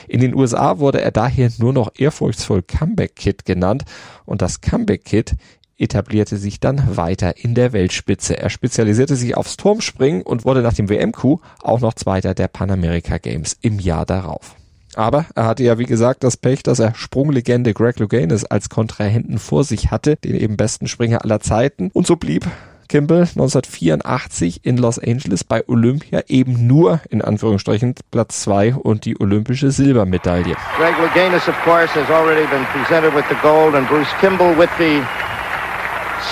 In 0.07 0.21
den 0.21 0.35
USA 0.35 0.77
wurde 0.77 1.01
er 1.01 1.11
daher 1.11 1.49
nur 1.57 1.73
noch 1.73 1.91
ehrfurchtsvoll 1.97 2.61
Comeback 2.61 3.15
Kid 3.15 3.45
genannt 3.45 3.83
und 4.25 4.41
das 4.41 4.61
Comeback 4.61 5.05
Kid 5.05 5.35
etablierte 5.77 6.37
sich 6.37 6.59
dann 6.59 6.95
weiter 6.95 7.37
in 7.37 7.55
der 7.55 7.73
Weltspitze. 7.73 8.37
Er 8.37 8.49
spezialisierte 8.49 9.15
sich 9.15 9.35
aufs 9.35 9.57
Turmspringen 9.57 10.21
und 10.21 10.45
wurde 10.45 10.61
nach 10.61 10.73
dem 10.73 10.89
WM-Coup 10.89 11.41
auch 11.61 11.79
noch 11.79 11.93
Zweiter 11.93 12.33
der 12.33 12.49
Panamerika 12.49 13.17
Games 13.17 13.57
im 13.61 13.79
Jahr 13.79 14.05
darauf. 14.05 14.58
Aber 14.95 15.25
er 15.35 15.45
hatte 15.45 15.63
ja, 15.63 15.77
wie 15.77 15.85
gesagt, 15.85 16.23
das 16.23 16.37
Pech, 16.37 16.63
dass 16.63 16.79
er 16.79 16.95
Sprunglegende 16.95 17.73
Greg 17.73 17.99
Louganis 17.99 18.45
als 18.45 18.69
Kontrahenten 18.69 19.37
vor 19.37 19.63
sich 19.63 19.91
hatte, 19.91 20.15
den 20.15 20.35
eben 20.35 20.57
besten 20.57 20.87
Springer 20.87 21.23
aller 21.23 21.39
Zeiten. 21.39 21.91
Und 21.93 22.07
so 22.07 22.15
blieb 22.15 22.47
Kimball 22.89 23.21
1984 23.21 24.61
in 24.65 24.77
Los 24.77 24.97
Angeles 24.97 25.43
bei 25.43 25.63
Olympia 25.67 26.23
eben 26.27 26.65
nur, 26.65 27.01
in 27.09 27.21
Anführungsstrichen, 27.21 27.93
Platz 28.09 28.41
zwei 28.41 28.73
und 28.73 29.05
die 29.05 29.19
olympische 29.21 29.69
Silbermedaille. 29.69 30.55
Greg 30.75 30.97
Louganis, 30.97 31.47
of 31.47 31.55
course, 31.63 31.93
has 31.93 32.09
already 32.09 32.47
been 32.47 32.65
presented 32.73 33.13
with 33.13 33.25
the 33.29 33.37
gold 33.43 33.75
and 33.75 33.87
Bruce 33.87 34.09
Kimball 34.19 34.57
with 34.57 34.69
the 34.79 35.03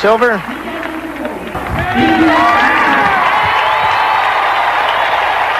silver. 0.02 0.42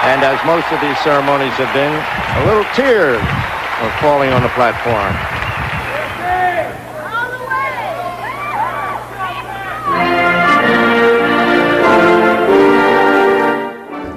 And 0.08 0.24
as 0.24 0.42
most 0.46 0.64
of 0.72 0.80
these 0.80 0.98
ceremonies 1.00 1.52
have 1.60 1.70
been, 1.74 1.92
a 1.92 2.46
little 2.46 2.64
tears 2.72 3.20
are 3.20 3.92
falling 4.00 4.32
on 4.32 4.42
the 4.42 4.48
platform. 4.56 5.14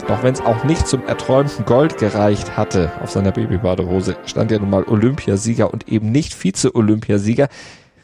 Doch 0.08 0.24
wenn 0.24 0.34
es 0.34 0.40
auch 0.40 0.64
nicht 0.64 0.88
zum 0.88 1.06
erträumten 1.06 1.66
Gold 1.66 1.98
gereicht 1.98 2.56
hatte 2.56 2.94
auf 3.04 3.12
seiner 3.12 3.34
Babybadehose, 3.34 4.16
stand 4.26 4.54
er 4.54 4.60
nun 4.60 4.70
mal 4.70 4.86
Olympiasieger 4.86 5.74
und 5.74 5.90
eben 5.90 6.10
nicht 6.14 6.34
Vize-Olympiasieger. 6.34 7.50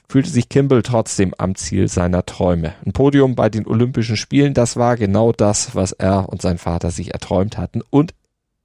Fühlte 0.09 0.29
sich 0.29 0.49
Kimball 0.49 0.83
trotzdem 0.83 1.33
am 1.37 1.55
Ziel 1.55 1.87
seiner 1.87 2.25
Träume. 2.25 2.73
Ein 2.85 2.93
Podium 2.93 3.35
bei 3.35 3.49
den 3.49 3.67
Olympischen 3.67 4.17
Spielen, 4.17 4.53
das 4.53 4.77
war 4.77 4.97
genau 4.97 5.31
das, 5.31 5.75
was 5.75 5.91
er 5.91 6.29
und 6.29 6.41
sein 6.41 6.57
Vater 6.57 6.91
sich 6.91 7.13
erträumt 7.13 7.57
hatten 7.57 7.81
und 7.89 8.13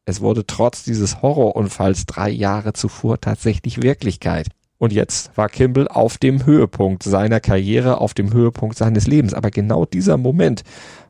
es 0.05 0.21
wurde 0.21 0.47
trotz 0.47 0.83
dieses 0.83 1.23
Horrorunfalls 1.23 2.07
drei 2.07 2.29
Jahre 2.29 2.73
zuvor 2.73 3.21
tatsächlich 3.21 3.83
Wirklichkeit. 3.83 4.49
Und 4.79 4.93
jetzt 4.93 5.31
war 5.37 5.49
Kimball 5.49 5.87
auf 5.87 6.19
dem 6.19 6.45
Höhepunkt 6.45 7.05
seiner 7.05 7.39
Karriere, 7.39 8.01
auf 8.01 8.15
dem 8.15 8.33
Höhepunkt 8.33 8.77
seines 8.77 9.07
Lebens. 9.07 9.33
Aber 9.33 9.51
genau 9.53 9.85
dieser 9.87 10.17
Moment 10.17 10.65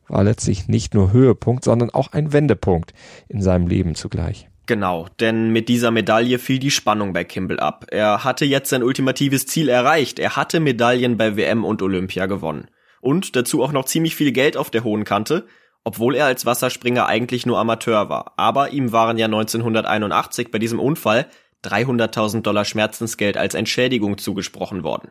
war 0.09 0.25
letztlich 0.25 0.69
nicht 0.69 0.93
nur 0.93 1.11
Höhepunkt, 1.11 1.65
sondern 1.65 1.89
auch 1.89 2.13
ein 2.13 2.35
Wendepunkt 2.35 2.93
in 3.29 3.41
seinem 3.41 3.67
Leben 3.67 3.95
zugleich. 3.95 4.52
Genau, 4.67 5.09
denn 5.19 5.51
mit 5.51 5.69
dieser 5.69 5.91
Medaille 5.91 6.39
fiel 6.39 6.59
die 6.59 6.71
Spannung 6.71 7.13
bei 7.13 7.25
Kimball 7.25 7.59
ab. 7.59 7.87
Er 7.91 8.23
hatte 8.23 8.45
jetzt 8.45 8.71
sein 8.71 8.85
ultimatives 8.85 9.47
Ziel 9.47 9.69
erreicht. 9.69 10.19
Er 10.19 10.37
hatte 10.37 10.61
Medaillen 10.61 11.17
bei 11.17 11.37
WM 11.37 11.65
und 11.65 11.83
Olympia 11.83 12.27
gewonnen. 12.27 12.69
Und 13.01 13.35
dazu 13.35 13.63
auch 13.63 13.73
noch 13.73 13.87
ziemlich 13.87 14.15
viel 14.15 14.31
Geld 14.31 14.57
auf 14.57 14.71
der 14.71 14.85
hohen 14.85 15.05
Kante, 15.05 15.47
obwohl 15.83 16.15
er 16.15 16.27
als 16.27 16.47
Wasserspringer 16.47 17.07
eigentlich 17.07 17.45
nur 17.45 17.59
Amateur 17.59 18.09
war. 18.09 18.35
Aber 18.37 18.73
ihm 18.73 18.93
waren 18.93 19.19
ja 19.19 19.27
1981 19.27 20.53
bei 20.53 20.61
diesem 20.61 20.79
Unfall 20.79 21.27
300.000 21.65 22.43
Dollar 22.43 22.65
Schmerzensgeld 22.65 23.37
als 23.37 23.55
Entschädigung 23.55 24.19
zugesprochen 24.19 24.85
worden. 24.85 25.11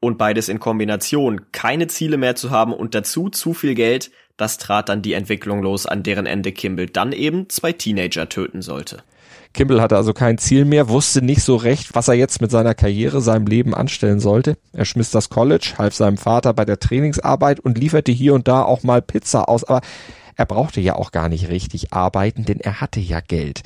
Und 0.00 0.18
beides 0.18 0.48
in 0.48 0.60
Kombination, 0.60 1.50
keine 1.50 1.88
Ziele 1.88 2.16
mehr 2.16 2.36
zu 2.36 2.50
haben 2.50 2.72
und 2.72 2.94
dazu 2.94 3.30
zu 3.30 3.54
viel 3.54 3.74
Geld, 3.74 4.10
das 4.36 4.58
trat 4.58 4.88
dann 4.88 5.02
die 5.02 5.12
Entwicklung 5.12 5.62
los, 5.62 5.86
an 5.86 6.02
deren 6.02 6.26
Ende 6.26 6.52
Kimball 6.52 6.86
dann 6.86 7.12
eben 7.12 7.48
zwei 7.48 7.72
Teenager 7.72 8.28
töten 8.28 8.62
sollte. 8.62 9.02
Kimball 9.52 9.80
hatte 9.80 9.96
also 9.96 10.12
kein 10.12 10.38
Ziel 10.38 10.64
mehr, 10.64 10.88
wusste 10.88 11.22
nicht 11.22 11.42
so 11.42 11.54
recht, 11.54 11.94
was 11.94 12.08
er 12.08 12.14
jetzt 12.14 12.40
mit 12.40 12.50
seiner 12.50 12.74
Karriere, 12.74 13.20
seinem 13.20 13.46
Leben 13.46 13.72
anstellen 13.72 14.18
sollte. 14.18 14.56
Er 14.72 14.84
schmiss 14.84 15.10
das 15.10 15.30
College, 15.30 15.74
half 15.78 15.94
seinem 15.94 16.16
Vater 16.16 16.52
bei 16.52 16.64
der 16.64 16.80
Trainingsarbeit 16.80 17.60
und 17.60 17.78
lieferte 17.78 18.10
hier 18.10 18.34
und 18.34 18.48
da 18.48 18.62
auch 18.62 18.82
mal 18.82 19.00
Pizza 19.00 19.48
aus, 19.48 19.62
aber 19.62 19.80
er 20.36 20.46
brauchte 20.46 20.80
ja 20.80 20.96
auch 20.96 21.12
gar 21.12 21.28
nicht 21.28 21.48
richtig 21.48 21.92
arbeiten, 21.92 22.44
denn 22.44 22.58
er 22.58 22.80
hatte 22.80 22.98
ja 22.98 23.20
Geld. 23.20 23.62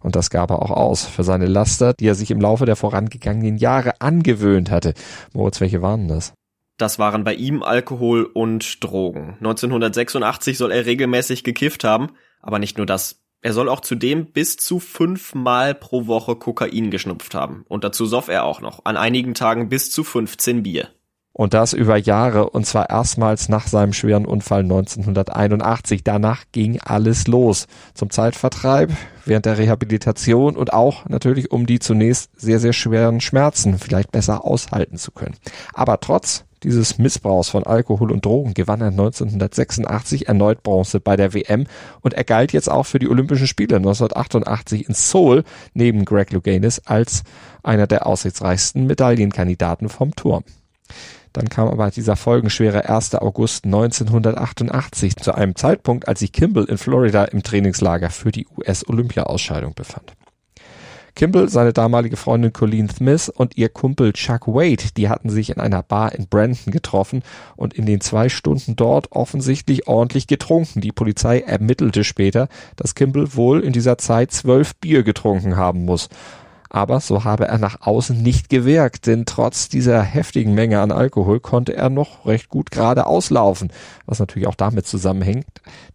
Und 0.00 0.16
das 0.16 0.30
gab 0.30 0.50
er 0.50 0.60
auch 0.60 0.72
aus 0.72 1.04
für 1.04 1.22
seine 1.22 1.46
Laster, 1.46 1.94
die 1.94 2.06
er 2.06 2.16
sich 2.16 2.32
im 2.32 2.40
Laufe 2.40 2.66
der 2.66 2.76
vorangegangenen 2.76 3.58
Jahre 3.58 4.00
angewöhnt 4.00 4.70
hatte. 4.70 4.94
Moritz, 5.32 5.60
welche 5.60 5.82
waren 5.82 6.08
das? 6.08 6.32
Das 6.78 7.00
waren 7.00 7.24
bei 7.24 7.34
ihm 7.34 7.64
Alkohol 7.64 8.24
und 8.24 8.82
Drogen. 8.84 9.34
1986 9.38 10.56
soll 10.56 10.70
er 10.70 10.86
regelmäßig 10.86 11.42
gekifft 11.42 11.82
haben, 11.82 12.12
aber 12.40 12.60
nicht 12.60 12.78
nur 12.78 12.86
das. 12.86 13.20
Er 13.42 13.52
soll 13.52 13.68
auch 13.68 13.80
zudem 13.80 14.26
bis 14.26 14.56
zu 14.56 14.78
fünfmal 14.78 15.74
pro 15.74 16.06
Woche 16.06 16.36
Kokain 16.36 16.90
geschnupft 16.90 17.34
haben. 17.34 17.64
Und 17.68 17.82
dazu 17.82 18.06
soff 18.06 18.28
er 18.28 18.44
auch 18.44 18.60
noch. 18.60 18.84
An 18.84 18.96
einigen 18.96 19.34
Tagen 19.34 19.68
bis 19.68 19.90
zu 19.90 20.04
15 20.04 20.62
Bier. 20.62 20.88
Und 21.32 21.54
das 21.54 21.72
über 21.72 21.96
Jahre 21.96 22.50
und 22.50 22.66
zwar 22.66 22.90
erstmals 22.90 23.48
nach 23.48 23.68
seinem 23.68 23.92
schweren 23.92 24.26
Unfall 24.26 24.62
1981. 24.62 26.02
Danach 26.02 26.44
ging 26.50 26.80
alles 26.80 27.28
los. 27.28 27.66
Zum 27.94 28.10
Zeitvertreib, 28.10 28.90
während 29.24 29.46
der 29.46 29.58
Rehabilitation 29.58 30.56
und 30.56 30.72
auch 30.72 31.08
natürlich 31.08 31.52
um 31.52 31.66
die 31.66 31.78
zunächst 31.78 32.30
sehr, 32.40 32.58
sehr 32.58 32.72
schweren 32.72 33.20
Schmerzen 33.20 33.78
vielleicht 33.78 34.10
besser 34.10 34.44
aushalten 34.44 34.96
zu 34.96 35.12
können. 35.12 35.36
Aber 35.74 36.00
trotz 36.00 36.44
dieses 36.62 36.98
Missbrauchs 36.98 37.48
von 37.48 37.64
Alkohol 37.64 38.12
und 38.12 38.24
Drogen 38.24 38.54
gewann 38.54 38.80
er 38.80 38.88
1986 38.88 40.28
erneut 40.28 40.62
Bronze 40.62 41.00
bei 41.00 41.16
der 41.16 41.34
WM 41.34 41.66
und 42.00 42.14
er 42.14 42.24
galt 42.24 42.52
jetzt 42.52 42.70
auch 42.70 42.84
für 42.84 42.98
die 42.98 43.08
Olympischen 43.08 43.46
Spiele 43.46 43.76
1988 43.76 44.88
in 44.88 44.94
Seoul 44.94 45.44
neben 45.74 46.04
Greg 46.04 46.32
Louganis 46.32 46.80
als 46.80 47.22
einer 47.62 47.86
der 47.86 48.06
aussichtsreichsten 48.06 48.86
Medaillenkandidaten 48.86 49.88
vom 49.88 50.14
Turm. 50.14 50.44
Dann 51.32 51.48
kam 51.48 51.68
aber 51.68 51.90
dieser 51.90 52.16
folgenschwere 52.16 52.88
1. 52.88 53.14
August 53.16 53.64
1988 53.64 55.16
zu 55.16 55.34
einem 55.34 55.54
Zeitpunkt, 55.54 56.08
als 56.08 56.20
sich 56.20 56.32
Kimball 56.32 56.64
in 56.64 56.78
Florida 56.78 57.24
im 57.24 57.42
Trainingslager 57.42 58.10
für 58.10 58.32
die 58.32 58.46
US-Olympia-Ausscheidung 58.56 59.74
befand. 59.74 60.17
Kimball, 61.18 61.48
seine 61.48 61.72
damalige 61.72 62.16
Freundin 62.16 62.52
Colleen 62.52 62.88
Smith 62.88 63.28
und 63.28 63.56
ihr 63.56 63.70
Kumpel 63.70 64.12
Chuck 64.12 64.46
Wade, 64.46 64.84
die 64.96 65.08
hatten 65.08 65.30
sich 65.30 65.50
in 65.50 65.58
einer 65.58 65.82
Bar 65.82 66.14
in 66.14 66.28
Brandon 66.28 66.72
getroffen 66.72 67.24
und 67.56 67.74
in 67.74 67.86
den 67.86 68.00
zwei 68.00 68.28
Stunden 68.28 68.76
dort 68.76 69.10
offensichtlich 69.10 69.88
ordentlich 69.88 70.28
getrunken. 70.28 70.80
Die 70.80 70.92
Polizei 70.92 71.40
ermittelte 71.40 72.04
später, 72.04 72.46
dass 72.76 72.94
Kimball 72.94 73.34
wohl 73.34 73.64
in 73.64 73.72
dieser 73.72 73.98
Zeit 73.98 74.30
zwölf 74.30 74.76
Bier 74.76 75.02
getrunken 75.02 75.56
haben 75.56 75.84
muss. 75.84 76.08
Aber 76.70 77.00
so 77.00 77.24
habe 77.24 77.48
er 77.48 77.58
nach 77.58 77.80
außen 77.80 78.22
nicht 78.22 78.48
gewirkt, 78.48 79.08
denn 79.08 79.26
trotz 79.26 79.68
dieser 79.68 80.00
heftigen 80.02 80.54
Menge 80.54 80.80
an 80.80 80.92
Alkohol 80.92 81.40
konnte 81.40 81.74
er 81.74 81.90
noch 81.90 82.26
recht 82.26 82.48
gut 82.48 82.70
gerade 82.70 83.06
auslaufen, 83.06 83.72
was 84.06 84.20
natürlich 84.20 84.46
auch 84.46 84.54
damit 84.54 84.86
zusammenhängt, 84.86 85.46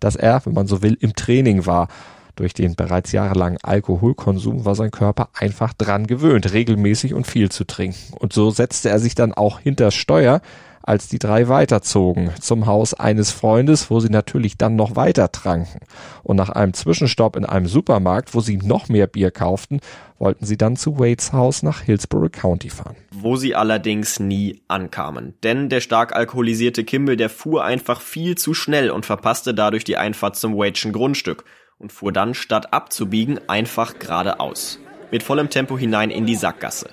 dass 0.02 0.18
er, 0.18 0.46
wenn 0.46 0.54
man 0.54 0.68
so 0.68 0.82
will, 0.82 0.98
im 1.00 1.16
Training 1.16 1.66
war. 1.66 1.88
Durch 2.36 2.54
den 2.54 2.76
bereits 2.76 3.12
jahrelangen 3.12 3.60
Alkoholkonsum 3.62 4.66
war 4.66 4.74
sein 4.74 4.92
Körper 4.92 5.30
einfach 5.34 5.74
dran 5.74 6.08
gewöhnt, 6.08 6.52
regelmäßig 6.52 7.14
und 7.14 7.28
viel 7.28 7.52
zu 7.52 7.64
trinken. 7.64 8.16
Und 8.18 8.34
so 8.34 8.50
setzte 8.50 8.90
er 8.90 9.00
sich 9.00 9.14
dann 9.14 9.34
auch 9.34 9.60
hinter 9.60 9.92
Steuer, 9.92 10.42
als 10.84 11.08
die 11.08 11.20
drei 11.20 11.48
weiterzogen 11.48 12.32
zum 12.42 12.66
Haus 12.66 12.94
eines 12.94 13.32
Freundes, 13.32 13.90
wo 13.90 14.00
sie 14.00 14.10
natürlich 14.10 14.58
dann 14.58 14.76
noch 14.76 14.96
weiter 14.96 15.32
tranken. 15.32 15.80
Und 16.24 16.36
nach 16.36 16.50
einem 16.50 16.74
Zwischenstopp 16.74 17.36
in 17.38 17.46
einem 17.46 17.68
Supermarkt, 17.68 18.34
wo 18.34 18.42
sie 18.42 18.58
noch 18.58 18.90
mehr 18.90 19.08
Bier 19.08 19.32
kauften, 19.32 19.80
wollten 20.20 20.46
sie 20.46 20.58
dann 20.58 20.76
zu 20.76 21.00
Waits 21.00 21.32
Haus 21.32 21.64
nach 21.64 21.82
Hillsborough 21.82 22.32
County 22.32 22.70
fahren. 22.70 22.96
Wo 23.12 23.38
sie 23.38 23.56
allerdings 23.56 24.20
nie 24.20 24.62
ankamen. 24.68 25.36
Denn 25.44 25.70
der 25.70 25.80
stark 25.80 26.14
alkoholisierte 26.14 26.84
Kimball, 26.84 27.16
der 27.16 27.30
fuhr 27.30 27.64
einfach 27.64 28.02
viel 28.02 28.36
zu 28.36 28.54
schnell 28.54 28.92
und 28.92 29.06
verpasste 29.06 29.54
dadurch 29.54 29.86
die 29.86 29.98
Einfahrt 29.98 30.36
zum 30.36 30.58
Waitschen 30.58 30.92
Grundstück 30.92 31.46
und 31.78 31.92
fuhr 31.92 32.12
dann 32.12 32.34
statt 32.34 32.74
abzubiegen 32.74 33.40
einfach 33.48 34.00
geradeaus. 34.00 34.80
Mit 35.12 35.24
vollem 35.24 35.50
Tempo 35.50 35.78
hinein 35.78 36.10
in 36.10 36.26
die 36.26 36.36
Sackgasse 36.36 36.90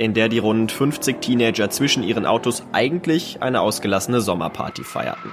in 0.00 0.14
der 0.14 0.30
die 0.30 0.38
rund 0.38 0.72
50 0.72 1.20
Teenager 1.20 1.68
zwischen 1.68 2.02
ihren 2.02 2.24
Autos 2.24 2.62
eigentlich 2.72 3.42
eine 3.42 3.60
ausgelassene 3.60 4.22
Sommerparty 4.22 4.82
feierten. 4.82 5.30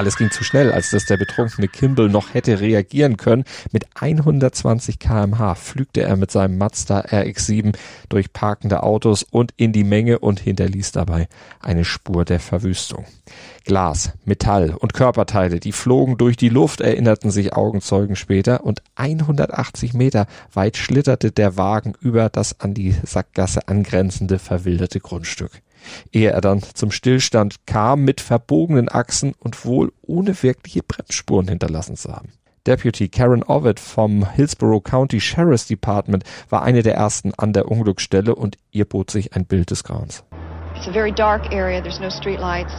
Alles 0.00 0.16
ging 0.16 0.30
zu 0.30 0.44
schnell, 0.44 0.72
als 0.72 0.88
dass 0.88 1.04
der 1.04 1.18
betrunkene 1.18 1.68
Kimball 1.68 2.08
noch 2.08 2.32
hätte 2.32 2.58
reagieren 2.58 3.18
können. 3.18 3.44
Mit 3.70 3.84
120 3.96 4.98
kmh 4.98 5.54
flügte 5.56 6.00
er 6.00 6.16
mit 6.16 6.30
seinem 6.30 6.56
Mazda 6.56 7.00
RX-7 7.00 7.76
durch 8.08 8.32
parkende 8.32 8.82
Autos 8.82 9.22
und 9.22 9.52
in 9.58 9.74
die 9.74 9.84
Menge 9.84 10.18
und 10.20 10.40
hinterließ 10.40 10.92
dabei 10.92 11.28
eine 11.60 11.84
Spur 11.84 12.24
der 12.24 12.40
Verwüstung. 12.40 13.04
Glas, 13.66 14.12
Metall 14.24 14.70
und 14.70 14.94
Körperteile, 14.94 15.60
die 15.60 15.72
flogen 15.72 16.16
durch 16.16 16.38
die 16.38 16.48
Luft, 16.48 16.80
erinnerten 16.80 17.30
sich 17.30 17.52
Augenzeugen 17.52 18.16
später, 18.16 18.64
und 18.64 18.82
180 18.94 19.92
Meter 19.92 20.28
weit 20.54 20.78
schlitterte 20.78 21.30
der 21.30 21.58
Wagen 21.58 21.92
über 22.00 22.30
das 22.30 22.58
an 22.58 22.72
die 22.72 22.94
Sackgasse 23.04 23.68
angrenzende 23.68 24.38
verwilderte 24.38 24.98
Grundstück 24.98 25.60
ehe 26.12 26.30
er 26.30 26.40
dann 26.40 26.62
zum 26.62 26.90
Stillstand 26.90 27.66
kam 27.66 28.04
mit 28.04 28.20
verbogenen 28.20 28.88
Achsen 28.88 29.34
und 29.38 29.64
wohl 29.64 29.92
ohne 30.02 30.42
wirkliche 30.42 30.82
Bremsspuren 30.82 31.48
hinterlassen 31.48 31.96
zu 31.96 32.12
haben. 32.12 32.32
Deputy 32.66 33.08
Karen 33.08 33.42
Ovid 33.42 33.80
vom 33.80 34.30
Hillsborough 34.30 34.82
County 34.82 35.18
Sheriff's 35.20 35.66
Department 35.66 36.24
war 36.50 36.62
eine 36.62 36.82
der 36.82 36.94
ersten 36.94 37.32
an 37.38 37.52
der 37.52 37.70
Unglücksstelle 37.70 38.34
und 38.34 38.58
ihr 38.70 38.84
bot 38.84 39.10
sich 39.10 39.34
ein 39.34 39.46
Bild 39.46 39.70
des 39.70 39.82
Grauens. 39.82 40.24
It's 40.76 40.86
a 40.86 40.92
very 40.92 41.12
dark 41.12 41.52
area. 41.52 41.80
There's 41.80 42.00
no 42.00 42.10
street 42.10 42.38
lights. 42.38 42.72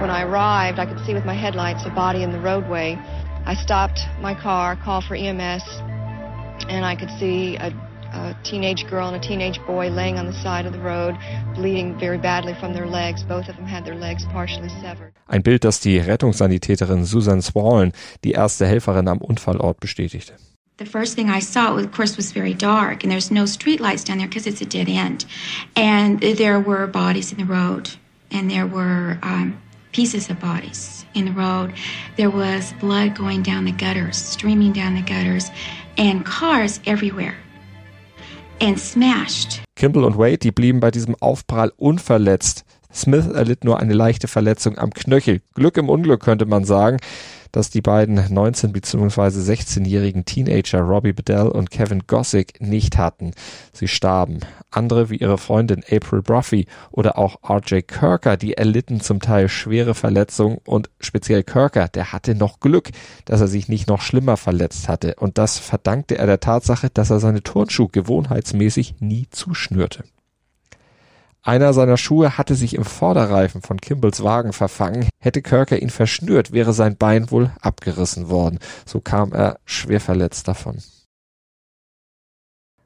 When 0.00 0.10
I 0.10 0.22
arrived, 0.22 0.78
I 0.78 0.86
could 0.86 1.04
see 1.04 1.14
with 1.14 1.24
my 1.24 1.34
headlights 1.34 1.84
a 1.84 1.90
body 1.90 2.22
in 2.22 2.30
the 2.30 2.38
roadway. 2.38 2.98
I 3.44 3.54
stopped 3.56 4.00
my 4.20 4.34
car, 4.34 4.76
called 4.76 5.04
for 5.04 5.16
EMS, 5.16 5.62
and 6.68 6.84
I 6.84 6.94
could 6.94 7.10
see 7.18 7.56
a 7.56 7.72
teenage 8.42 8.86
girl 8.88 9.08
and 9.08 9.16
a 9.16 9.20
teenage 9.20 9.58
boy 9.66 9.88
laying 9.90 10.18
on 10.18 10.26
the 10.26 10.32
side 10.42 10.66
of 10.66 10.72
the 10.72 10.78
road, 10.78 11.16
bleeding 11.54 11.98
very 11.98 12.18
badly 12.18 12.54
from 12.54 12.72
their 12.72 12.86
legs. 12.86 13.22
Both 13.22 13.48
of 13.48 13.56
them 13.56 13.66
had 13.66 13.84
their 13.84 13.94
legs 13.94 14.24
partially 14.26 14.68
severed. 14.80 15.12
Ein 15.28 15.42
Bild, 15.42 15.64
das 15.64 15.80
die 15.80 16.00
Rettungssanitäterin 16.00 17.06
Susan 17.06 17.40
Swallen, 17.42 17.92
die 18.22 18.32
erste 18.32 18.66
Helferin 18.66 19.08
am 19.08 19.18
Unfallort, 19.18 19.80
bestätigte. 19.80 20.34
The 20.78 20.86
first 20.86 21.14
thing 21.14 21.30
I 21.30 21.40
saw, 21.40 21.76
of 21.76 21.92
course, 21.92 22.16
was 22.16 22.32
very 22.32 22.54
dark, 22.54 23.04
and 23.04 23.12
there's 23.12 23.30
no 23.30 23.46
street 23.46 23.78
lights 23.78 24.04
down 24.04 24.18
there 24.18 24.26
because 24.26 24.46
it's 24.46 24.60
a 24.60 24.66
dead 24.66 24.88
end. 24.88 25.26
And 25.76 26.20
there 26.20 26.58
were 26.58 26.86
bodies 26.86 27.30
in 27.30 27.38
the 27.38 27.44
road, 27.44 27.90
and 28.30 28.50
there 28.50 28.66
were 28.66 29.18
um, 29.22 29.60
pieces 29.92 30.28
of 30.30 30.40
bodies 30.40 31.04
in 31.14 31.26
the 31.26 31.32
road. 31.32 31.74
There 32.16 32.30
was 32.30 32.72
blood 32.80 33.14
going 33.16 33.42
down 33.42 33.64
the 33.64 33.72
gutters, 33.72 34.16
streaming 34.16 34.72
down 34.72 34.94
the 34.94 35.02
gutters, 35.02 35.50
and 35.96 36.24
cars 36.24 36.80
everywhere 36.86 37.36
and 38.60 38.78
smashed. 38.78 39.62
Kimball 39.76 40.04
und 40.04 40.18
Wade, 40.18 40.38
die 40.38 40.52
blieben 40.52 40.80
bei 40.80 40.90
diesem 40.90 41.16
Aufprall 41.20 41.72
unverletzt. 41.76 42.64
Smith 42.94 43.26
erlitt 43.26 43.64
nur 43.64 43.80
eine 43.80 43.94
leichte 43.94 44.28
Verletzung 44.28 44.78
am 44.78 44.90
Knöchel. 44.90 45.40
Glück 45.54 45.76
im 45.78 45.88
Unglück 45.88 46.22
könnte 46.22 46.44
man 46.44 46.64
sagen, 46.64 46.98
dass 47.52 47.70
die 47.70 47.82
beiden 47.82 48.32
19 48.32 48.72
bzw. 48.72 49.28
16-jährigen 49.28 50.24
Teenager 50.24 50.80
Robbie 50.80 51.12
Bedell 51.12 51.48
und 51.48 51.70
Kevin 51.70 52.06
Gossick 52.06 52.60
nicht 52.60 52.98
hatten. 52.98 53.32
Sie 53.72 53.88
starben. 53.88 54.40
Andere 54.70 55.10
wie 55.10 55.16
ihre 55.16 55.38
Freundin 55.38 55.84
April 55.90 56.22
Bruffy 56.22 56.66
oder 56.90 57.18
auch 57.18 57.38
RJ 57.48 57.82
Kirker, 57.82 58.36
die 58.36 58.54
erlitten 58.54 59.00
zum 59.00 59.20
Teil 59.20 59.48
schwere 59.48 59.94
Verletzungen 59.94 60.58
und 60.64 60.90
speziell 60.98 61.44
Kirker, 61.44 61.88
der 61.88 62.12
hatte 62.12 62.34
noch 62.34 62.58
Glück, 62.60 62.90
dass 63.26 63.40
er 63.40 63.48
sich 63.48 63.68
nicht 63.68 63.88
noch 63.88 64.00
schlimmer 64.00 64.36
verletzt 64.36 64.88
hatte 64.88 65.14
und 65.16 65.38
das 65.38 65.58
verdankte 65.58 66.16
er 66.16 66.26
der 66.26 66.40
Tatsache, 66.40 66.88
dass 66.90 67.10
er 67.10 67.20
seine 67.20 67.42
Turnschuhe 67.42 67.88
gewohnheitsmäßig 67.88 68.96
nie 69.00 69.26
zuschnürte. 69.30 70.04
Einer 71.44 71.72
seiner 71.72 71.96
Schuhe 71.96 72.38
hatte 72.38 72.54
sich 72.54 72.74
im 72.74 72.84
Vorderreifen 72.84 73.62
von 73.62 73.80
Kimballs 73.80 74.22
Wagen 74.22 74.52
verfangen. 74.52 75.08
Hätte 75.18 75.42
Kirker 75.42 75.82
ihn 75.82 75.90
verschnürt, 75.90 76.52
wäre 76.52 76.72
sein 76.72 76.96
Bein 76.96 77.32
wohl 77.32 77.50
abgerissen 77.60 78.28
worden. 78.28 78.60
So 78.86 79.00
kam 79.00 79.32
er 79.32 79.58
schwer 79.64 80.00
verletzt 80.00 80.46
davon. 80.46 80.78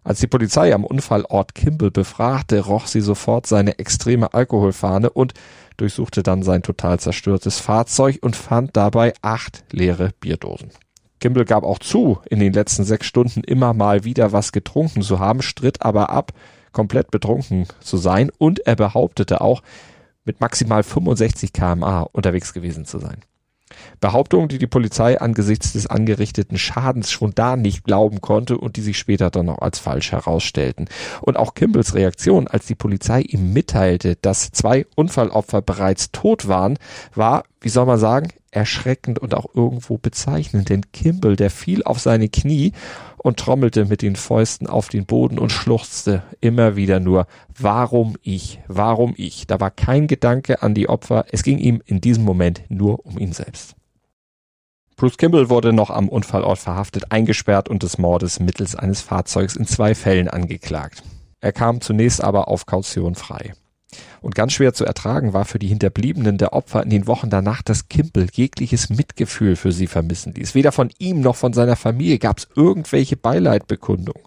Als 0.02 0.20
die 0.20 0.26
Polizei 0.26 0.72
am 0.72 0.84
Unfallort 0.84 1.54
Kimball 1.54 1.90
befragte, 1.90 2.60
roch 2.60 2.86
sie 2.86 3.00
sofort 3.00 3.46
seine 3.46 3.78
extreme 3.78 4.32
Alkoholfahne 4.32 5.10
und 5.10 5.34
durchsuchte 5.76 6.22
dann 6.22 6.42
sein 6.42 6.62
total 6.62 6.98
zerstörtes 6.98 7.58
Fahrzeug 7.58 8.20
und 8.22 8.36
fand 8.36 8.76
dabei 8.76 9.12
acht 9.20 9.64
leere 9.72 10.12
Bierdosen. 10.20 10.70
Kimball 11.18 11.44
gab 11.44 11.64
auch 11.64 11.80
zu, 11.80 12.20
in 12.30 12.38
den 12.38 12.52
letzten 12.52 12.84
sechs 12.84 13.06
Stunden 13.06 13.42
immer 13.42 13.74
mal 13.74 14.04
wieder 14.04 14.32
was 14.32 14.52
getrunken 14.52 15.02
zu 15.02 15.18
haben, 15.18 15.42
stritt 15.42 15.82
aber 15.82 16.10
ab, 16.10 16.32
komplett 16.76 17.10
betrunken 17.10 17.66
zu 17.80 17.96
sein 17.96 18.30
und 18.36 18.66
er 18.66 18.76
behauptete 18.76 19.40
auch, 19.40 19.62
mit 20.26 20.42
maximal 20.42 20.82
65 20.82 21.54
kmh 21.54 22.02
unterwegs 22.12 22.52
gewesen 22.52 22.84
zu 22.84 22.98
sein. 22.98 23.22
Behauptungen, 24.00 24.48
die 24.48 24.58
die 24.58 24.66
Polizei 24.66 25.18
angesichts 25.18 25.72
des 25.72 25.86
angerichteten 25.86 26.58
Schadens 26.58 27.10
schon 27.10 27.32
da 27.34 27.56
nicht 27.56 27.84
glauben 27.84 28.20
konnte 28.20 28.58
und 28.58 28.76
die 28.76 28.82
sich 28.82 28.98
später 28.98 29.30
dann 29.30 29.46
noch 29.46 29.58
als 29.58 29.78
falsch 29.78 30.12
herausstellten. 30.12 30.86
Und 31.22 31.38
auch 31.38 31.54
Kimballs 31.54 31.94
Reaktion, 31.94 32.46
als 32.46 32.66
die 32.66 32.74
Polizei 32.74 33.22
ihm 33.22 33.54
mitteilte, 33.54 34.16
dass 34.16 34.50
zwei 34.50 34.86
Unfallopfer 34.96 35.62
bereits 35.62 36.12
tot 36.12 36.46
waren, 36.46 36.78
war, 37.14 37.44
wie 37.60 37.70
soll 37.70 37.86
man 37.86 37.98
sagen, 37.98 38.28
erschreckend 38.50 39.18
und 39.18 39.34
auch 39.34 39.46
irgendwo 39.54 39.98
bezeichnend, 39.98 40.68
denn 40.68 40.92
Kimball, 40.92 41.36
der 41.36 41.50
fiel 41.50 41.82
auf 41.82 41.98
seine 42.00 42.28
Knie 42.28 42.72
und 43.26 43.40
trommelte 43.40 43.86
mit 43.86 44.02
den 44.02 44.14
Fäusten 44.14 44.68
auf 44.68 44.88
den 44.88 45.04
Boden 45.04 45.40
und 45.40 45.50
schluchzte 45.50 46.22
immer 46.40 46.76
wieder 46.76 47.00
nur, 47.00 47.26
warum 47.58 48.14
ich, 48.22 48.60
warum 48.68 49.14
ich. 49.16 49.48
Da 49.48 49.58
war 49.58 49.72
kein 49.72 50.06
Gedanke 50.06 50.62
an 50.62 50.74
die 50.74 50.88
Opfer, 50.88 51.26
es 51.32 51.42
ging 51.42 51.58
ihm 51.58 51.82
in 51.84 52.00
diesem 52.00 52.22
Moment 52.22 52.62
nur 52.68 53.04
um 53.04 53.18
ihn 53.18 53.32
selbst. 53.32 53.74
Bruce 54.94 55.18
Kimball 55.18 55.50
wurde 55.50 55.72
noch 55.72 55.90
am 55.90 56.08
Unfallort 56.08 56.60
verhaftet, 56.60 57.10
eingesperrt 57.10 57.68
und 57.68 57.82
des 57.82 57.98
Mordes 57.98 58.38
mittels 58.38 58.76
eines 58.76 59.00
Fahrzeugs 59.00 59.56
in 59.56 59.66
zwei 59.66 59.96
Fällen 59.96 60.28
angeklagt. 60.28 61.02
Er 61.40 61.52
kam 61.52 61.80
zunächst 61.80 62.22
aber 62.22 62.46
auf 62.46 62.64
Kaution 62.64 63.16
frei. 63.16 63.54
Und 64.20 64.34
ganz 64.34 64.52
schwer 64.52 64.72
zu 64.72 64.84
ertragen 64.84 65.32
war 65.32 65.44
für 65.44 65.58
die 65.58 65.68
Hinterbliebenen 65.68 66.38
der 66.38 66.52
Opfer 66.52 66.82
in 66.82 66.90
den 66.90 67.06
Wochen 67.06 67.30
danach, 67.30 67.62
dass 67.62 67.88
Kimball 67.88 68.26
jegliches 68.32 68.90
Mitgefühl 68.90 69.56
für 69.56 69.72
sie 69.72 69.86
vermissen 69.86 70.34
ließ. 70.34 70.54
Weder 70.54 70.72
von 70.72 70.90
ihm 70.98 71.20
noch 71.20 71.36
von 71.36 71.52
seiner 71.52 71.76
Familie 71.76 72.18
gab 72.18 72.38
es 72.38 72.48
irgendwelche 72.56 73.16
Beileidbekundungen. 73.16 74.22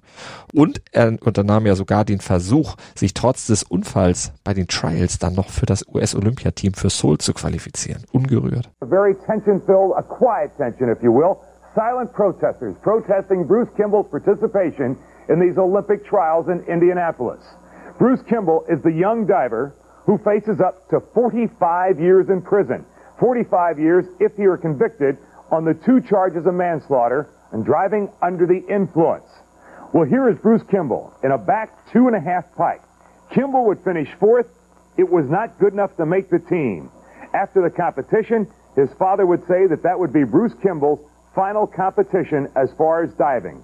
Und 0.53 0.81
er 0.91 1.17
unternahm 1.23 1.65
ja 1.65 1.75
sogar 1.75 2.05
den 2.05 2.19
Versuch, 2.19 2.75
sich 2.95 3.13
trotz 3.13 3.47
des 3.47 3.63
Unfalls 3.63 4.31
bei 4.43 4.53
den 4.53 4.67
Trials 4.67 5.19
dann 5.19 5.33
noch 5.33 5.49
für 5.49 5.65
das 5.65 5.85
US-Olympiateam 5.87 6.73
für 6.73 6.89
Seoul 6.89 7.17
zu 7.17 7.33
qualifizieren. 7.33 8.03
Ungerührt. 8.11 8.69
A 8.81 8.85
very 8.85 9.15
tension-filled, 9.25 9.93
a 9.95 10.01
quiet 10.01 10.51
tension, 10.57 10.89
if 10.89 11.01
you 11.03 11.13
will. 11.13 11.37
Silent 11.75 12.11
protesters 12.13 12.75
protesting 12.81 13.47
Bruce 13.47 13.69
Kimball's 13.75 14.09
participation 14.09 14.97
in 15.29 15.39
these 15.39 15.59
Olympic 15.59 16.03
trials 16.03 16.47
in 16.47 16.61
Indianapolis. 16.65 17.39
Bruce 17.99 18.21
Kimball 18.29 18.65
is 18.69 18.81
the 18.81 18.93
young 18.93 19.27
diver 19.27 19.75
who 20.05 20.17
faces 20.19 20.61
up 20.61 20.89
to 20.89 21.01
45 21.13 21.99
years 21.99 22.29
in 22.29 22.41
prison. 22.41 22.85
45 23.19 23.77
years 23.77 24.05
if 24.21 24.35
he 24.37 24.47
were 24.47 24.57
convicted 24.57 25.17
on 25.51 25.65
the 25.65 25.73
two 25.73 25.99
charges 25.99 26.45
of 26.45 26.53
manslaughter 26.53 27.29
and 27.51 27.65
driving 27.65 28.09
under 28.21 28.45
the 28.45 28.65
influence. 28.73 29.27
Well, 29.91 30.05
here 30.05 30.29
is 30.29 30.37
Bruce 30.37 30.63
Kimball 30.71 31.13
in 31.23 31.31
a 31.31 31.37
back 31.37 31.91
two 31.91 32.07
and 32.07 32.15
a 32.15 32.21
half 32.21 32.45
pike. 32.55 32.81
Kimball 33.31 33.65
would 33.65 33.83
finish 33.83 34.07
fourth. 34.17 34.47
It 34.97 35.09
was 35.09 35.25
not 35.29 35.59
good 35.59 35.73
enough 35.73 35.97
to 35.97 36.05
make 36.05 36.29
the 36.29 36.39
team. 36.39 36.89
After 37.33 37.61
the 37.61 37.69
competition, 37.69 38.47
his 38.77 38.89
father 38.97 39.25
would 39.25 39.45
say 39.45 39.67
that 39.67 39.83
that 39.83 39.99
would 39.99 40.13
be 40.13 40.23
Bruce 40.23 40.53
Kimball's 40.63 41.01
final 41.35 41.67
competition 41.67 42.47
as 42.55 42.71
far 42.77 43.03
as 43.03 43.13
diving. 43.15 43.61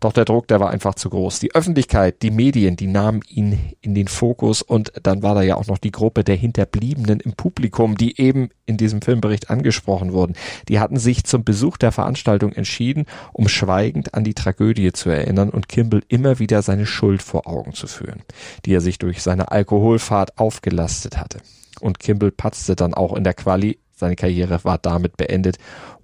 Doch 0.00 0.12
der 0.12 0.24
Druck, 0.24 0.48
der 0.48 0.60
war 0.60 0.70
einfach 0.70 0.94
zu 0.94 1.10
groß. 1.10 1.40
Die 1.40 1.54
Öffentlichkeit, 1.54 2.22
die 2.22 2.30
Medien, 2.30 2.76
die 2.76 2.86
nahmen 2.86 3.20
ihn 3.28 3.74
in 3.80 3.94
den 3.94 4.08
Fokus 4.08 4.62
und 4.62 4.92
dann 5.02 5.22
war 5.22 5.34
da 5.34 5.42
ja 5.42 5.56
auch 5.56 5.66
noch 5.66 5.78
die 5.78 5.90
Gruppe 5.90 6.24
der 6.24 6.36
Hinterbliebenen 6.36 7.20
im 7.20 7.32
Publikum, 7.32 7.96
die 7.96 8.20
eben 8.20 8.50
in 8.66 8.76
diesem 8.76 9.02
Filmbericht 9.02 9.50
angesprochen 9.50 10.12
wurden. 10.12 10.34
Die 10.68 10.78
hatten 10.78 10.98
sich 10.98 11.24
zum 11.24 11.44
Besuch 11.44 11.76
der 11.76 11.92
Veranstaltung 11.92 12.52
entschieden, 12.52 13.06
um 13.32 13.48
schweigend 13.48 14.14
an 14.14 14.24
die 14.24 14.34
Tragödie 14.34 14.92
zu 14.92 15.10
erinnern 15.10 15.50
und 15.50 15.68
Kimball 15.68 16.02
immer 16.08 16.38
wieder 16.38 16.62
seine 16.62 16.86
Schuld 16.86 17.22
vor 17.22 17.46
Augen 17.46 17.72
zu 17.72 17.86
führen, 17.86 18.22
die 18.64 18.74
er 18.74 18.80
sich 18.80 18.98
durch 18.98 19.22
seine 19.22 19.50
Alkoholfahrt 19.50 20.38
aufgelastet 20.38 21.18
hatte. 21.18 21.38
Und 21.80 21.98
Kimball 21.98 22.30
patzte 22.30 22.76
dann 22.76 22.94
auch 22.94 23.16
in 23.16 23.24
der 23.24 23.34
Quali, 23.34 23.78
seine 23.94 24.16
Karriere 24.16 24.64
war 24.64 24.78
damit 24.78 25.16
beendet 25.16 25.56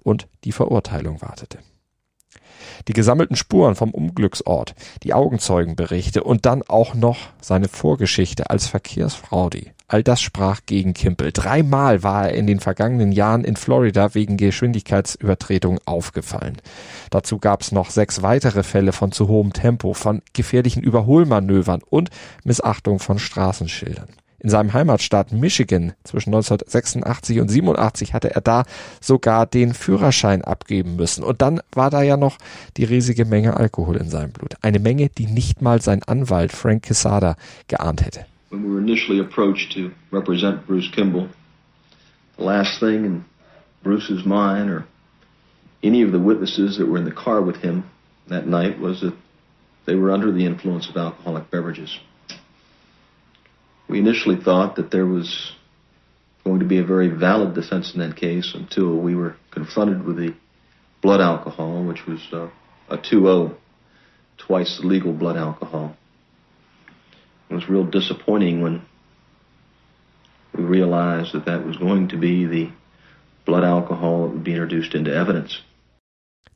und 0.03 0.27
die 0.43 0.51
Verurteilung 0.51 1.21
wartete. 1.21 1.59
Die 2.87 2.93
gesammelten 2.93 3.35
Spuren 3.35 3.75
vom 3.75 3.91
Unglücksort, 3.91 4.75
die 5.03 5.13
Augenzeugenberichte 5.13 6.23
und 6.23 6.45
dann 6.45 6.63
auch 6.63 6.93
noch 6.93 7.17
seine 7.41 7.67
Vorgeschichte 7.67 8.49
als 8.49 8.67
Verkehrsfraudi. 8.67 9.71
All 9.87 10.01
das 10.01 10.19
sprach 10.19 10.61
gegen 10.65 10.93
Kimpel. 10.95 11.31
Dreimal 11.31 12.01
war 12.01 12.29
er 12.29 12.35
in 12.35 12.47
den 12.47 12.59
vergangenen 12.59 13.11
Jahren 13.11 13.43
in 13.43 13.55
Florida 13.55 14.15
wegen 14.15 14.35
Geschwindigkeitsübertretung 14.35 15.79
aufgefallen. 15.85 16.57
Dazu 17.11 17.37
gab 17.37 17.61
es 17.61 17.71
noch 17.71 17.91
sechs 17.91 18.23
weitere 18.23 18.63
Fälle 18.63 18.93
von 18.93 19.11
zu 19.11 19.27
hohem 19.27 19.53
Tempo, 19.53 19.93
von 19.93 20.23
gefährlichen 20.33 20.81
Überholmanövern 20.81 21.81
und 21.87 22.09
Missachtung 22.43 22.97
von 22.99 23.19
Straßenschildern 23.19 24.09
in 24.45 24.51
seinem 24.51 24.73
Heimatstaat 24.73 25.31
Michigan 25.31 25.93
zwischen 26.03 26.29
1986 26.29 27.39
und 27.39 27.49
87 27.49 28.13
hatte 28.13 28.35
er 28.35 28.41
da 28.41 28.63
sogar 29.01 29.47
den 29.47 29.73
Führerschein 29.73 30.43
abgeben 30.43 30.97
müssen. 30.97 31.23
Und 31.23 31.41
dann 31.41 31.61
war 31.71 31.89
da 31.89 32.03
ja 32.03 32.15
noch 32.15 32.37
die 32.77 32.83
riesige 32.83 33.25
Menge 33.25 33.57
Alkohol 33.57 33.95
in 33.95 34.07
seinem 34.07 34.31
Blut. 34.31 34.53
Eine 34.61 34.77
Menge, 34.77 35.09
die 35.09 35.25
nicht 35.25 35.63
mal 35.63 35.81
sein 35.81 36.03
Anwalt 36.03 36.51
Frank 36.51 36.83
Quesada 36.83 37.37
geahnt 37.67 38.05
hätte. 38.05 38.27
When 38.51 38.63
we 38.63 38.69
were 38.69 38.79
initially 38.79 39.19
approached 39.19 39.73
to 39.73 39.89
represent 40.15 40.67
Bruce 40.67 40.91
Kimball, 40.91 41.27
the 42.37 42.43
last 42.43 42.79
thing 42.79 43.03
in 43.03 43.25
Bruce's 43.81 44.25
mind 44.25 44.69
or 44.69 44.83
any 45.83 46.05
of 46.05 46.11
the 46.11 46.19
witnesses 46.19 46.77
that 46.77 46.87
were 46.87 46.99
in 46.99 47.05
the 47.05 47.15
car 47.15 47.43
with 47.43 47.57
him 47.63 47.83
that 48.27 48.45
night 48.45 48.79
was 48.79 49.01
that 49.01 49.13
they 49.87 49.95
were 49.95 50.11
under 50.11 50.31
the 50.31 50.45
influence 50.45 50.87
of 50.87 50.95
alcoholic 50.95 51.49
beverages. 51.49 51.97
We 53.87 53.99
initially 53.99 54.37
thought 54.41 54.75
that 54.77 54.91
there 54.91 55.05
was 55.05 55.53
going 56.43 56.59
to 56.59 56.65
be 56.65 56.79
a 56.79 56.83
very 56.83 57.09
valid 57.09 57.55
defense 57.55 57.93
in 57.93 57.99
that 57.99 58.15
case 58.15 58.53
until 58.53 58.95
we 58.97 59.15
were 59.15 59.35
confronted 59.51 60.03
with 60.03 60.17
the 60.17 60.35
blood 61.01 61.21
alcohol, 61.21 61.83
which 61.83 62.05
was 62.05 62.19
uh, 62.31 62.49
a 62.89 62.97
2-0, 62.97 63.55
twice 64.37 64.79
the 64.79 64.87
legal 64.87 65.13
blood 65.13 65.37
alcohol. 65.37 65.95
It 67.49 67.53
was 67.53 67.69
real 67.69 67.85
disappointing 67.85 68.61
when 68.61 68.83
we 70.55 70.63
realized 70.63 71.33
that 71.33 71.45
that 71.45 71.65
was 71.65 71.77
going 71.77 72.09
to 72.09 72.17
be 72.17 72.45
the 72.45 72.69
blood 73.45 73.63
alcohol 73.63 74.23
that 74.23 74.33
would 74.33 74.43
be 74.43 74.53
introduced 74.53 74.95
into 74.95 75.13
evidence. 75.13 75.61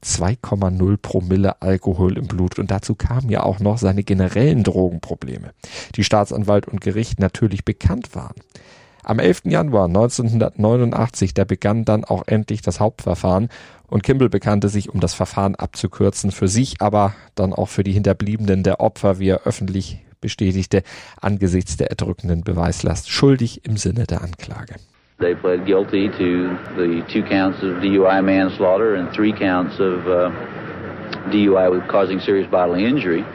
2,0 0.03 0.97
Promille 0.97 1.61
Alkohol 1.61 2.17
im 2.17 2.27
Blut 2.27 2.57
und 2.59 2.71
dazu 2.71 2.95
kamen 2.95 3.29
ja 3.29 3.43
auch 3.43 3.59
noch 3.59 3.77
seine 3.77 4.03
generellen 4.03 4.63
Drogenprobleme, 4.63 5.51
die 5.95 6.03
Staatsanwalt 6.03 6.67
und 6.67 6.81
Gericht 6.81 7.19
natürlich 7.19 7.65
bekannt 7.65 8.15
waren. 8.15 8.35
Am 9.03 9.19
11. 9.19 9.43
Januar 9.45 9.85
1989, 9.85 11.33
da 11.33 11.43
begann 11.43 11.85
dann 11.85 12.03
auch 12.03 12.27
endlich 12.27 12.61
das 12.61 12.79
Hauptverfahren 12.79 13.49
und 13.87 14.03
Kimball 14.03 14.29
bekannte 14.29 14.69
sich, 14.69 14.89
um 14.89 14.99
das 14.99 15.13
Verfahren 15.13 15.55
abzukürzen, 15.55 16.31
für 16.31 16.47
sich, 16.47 16.81
aber 16.81 17.15
dann 17.35 17.53
auch 17.53 17.69
für 17.69 17.83
die 17.83 17.93
Hinterbliebenen 17.93 18.63
der 18.63 18.79
Opfer, 18.81 19.19
wie 19.19 19.29
er 19.29 19.43
öffentlich 19.43 19.99
bestätigte, 20.21 20.83
angesichts 21.19 21.77
der 21.77 21.89
erdrückenden 21.89 22.43
Beweislast 22.43 23.09
schuldig 23.09 23.65
im 23.65 23.77
Sinne 23.77 24.05
der 24.05 24.21
Anklage. 24.21 24.75
They 25.19 25.35
pled 25.35 25.65
guilty 25.65 26.07
to 26.07 26.47
the 26.79 27.05
two 27.11 27.23
counts 27.23 27.57
of 27.61 27.83
DUI 27.83 28.23
manslaughter 28.23 28.95
and 28.95 29.11
three 29.13 29.33
counts 29.33 29.77
of 29.77 30.07
uh, 30.07 30.31
DUI 31.27 31.69
with 31.69 31.85
causing 31.89 32.21
serious 32.21 32.49
bodily 32.49 32.85
injury. 32.85 33.25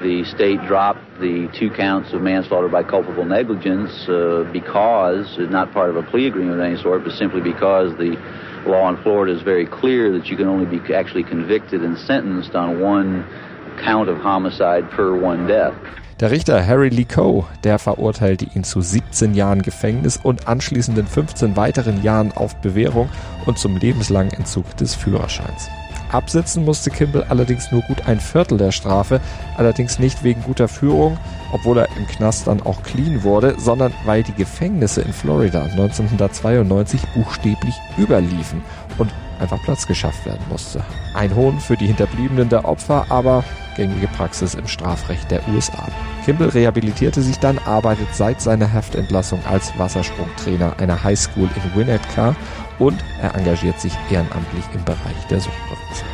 The 0.00 0.24
state 0.24 0.62
dropped 0.66 1.20
the 1.20 1.52
two 1.52 1.68
counts 1.68 2.14
of 2.14 2.22
manslaughter 2.22 2.68
by 2.68 2.84
culpable 2.84 3.26
negligence 3.26 4.08
uh, 4.08 4.48
because, 4.50 5.36
not 5.38 5.74
part 5.74 5.90
of 5.90 5.96
a 5.96 6.02
plea 6.02 6.26
agreement 6.26 6.58
of 6.58 6.64
any 6.64 6.80
sort, 6.80 7.04
but 7.04 7.12
simply 7.12 7.42
because 7.42 7.92
the 7.98 8.16
law 8.64 8.88
in 8.88 8.96
Florida 9.02 9.36
is 9.36 9.42
very 9.42 9.66
clear 9.66 10.10
that 10.12 10.28
you 10.28 10.38
can 10.38 10.46
only 10.46 10.64
be 10.64 10.94
actually 10.94 11.24
convicted 11.24 11.82
and 11.82 11.98
sentenced 11.98 12.54
on 12.54 12.80
one 12.80 13.26
count 13.84 14.08
of 14.08 14.22
homicide 14.22 14.86
per 14.94 15.12
one 15.12 15.46
death. 15.46 15.72
Der 16.20 16.30
Richter 16.30 16.66
Harry 16.66 16.90
Lee 16.90 17.06
Coe, 17.06 17.46
der 17.64 17.78
verurteilte 17.78 18.44
ihn 18.54 18.62
zu 18.62 18.82
17 18.82 19.34
Jahren 19.34 19.62
Gefängnis 19.62 20.18
und 20.22 20.46
anschließenden 20.46 21.06
15 21.06 21.56
weiteren 21.56 22.02
Jahren 22.02 22.32
auf 22.32 22.56
Bewährung 22.56 23.08
und 23.46 23.58
zum 23.58 23.78
lebenslangen 23.78 24.32
Entzug 24.34 24.76
des 24.76 24.94
Führerscheins. 24.94 25.70
Absitzen 26.12 26.64
musste 26.64 26.90
Kimball 26.90 27.24
allerdings 27.28 27.70
nur 27.70 27.82
gut 27.82 28.06
ein 28.06 28.20
Viertel 28.20 28.58
der 28.58 28.72
Strafe, 28.72 29.20
allerdings 29.56 29.98
nicht 29.98 30.22
wegen 30.24 30.42
guter 30.42 30.68
Führung, 30.68 31.16
obwohl 31.52 31.78
er 31.78 31.88
im 31.96 32.06
Knast 32.06 32.48
dann 32.48 32.62
auch 32.62 32.82
clean 32.82 33.22
wurde, 33.22 33.54
sondern 33.58 33.92
weil 34.04 34.22
die 34.22 34.34
Gefängnisse 34.34 35.02
in 35.02 35.12
Florida 35.12 35.62
1992 35.62 37.00
buchstäblich 37.14 37.74
überliefen 37.96 38.62
und 38.98 39.10
einfach 39.40 39.62
Platz 39.62 39.86
geschafft 39.86 40.26
werden 40.26 40.44
musste. 40.50 40.82
Ein 41.14 41.34
Hohn 41.34 41.60
für 41.60 41.76
die 41.76 41.86
Hinterbliebenen 41.86 42.48
der 42.48 42.66
Opfer, 42.66 43.06
aber 43.08 43.44
gängige 43.80 44.08
Praxis 44.08 44.52
im 44.52 44.68
Strafrecht 44.68 45.30
der 45.30 45.40
USA. 45.48 45.88
Kimball 46.26 46.50
rehabilitierte 46.50 47.22
sich 47.22 47.38
dann, 47.38 47.56
arbeitet 47.56 48.08
seit 48.12 48.42
seiner 48.42 48.70
Haftentlassung 48.70 49.40
als 49.46 49.72
Wassersprungtrainer 49.78 50.78
einer 50.78 51.02
Highschool 51.02 51.48
in 51.56 51.74
Winnetka 51.74 52.36
und 52.78 53.02
er 53.22 53.34
engagiert 53.34 53.80
sich 53.80 53.94
ehrenamtlich 54.10 54.64
im 54.74 54.84
Bereich 54.84 55.26
der 55.30 55.40
Suchtprävention. 55.40 56.08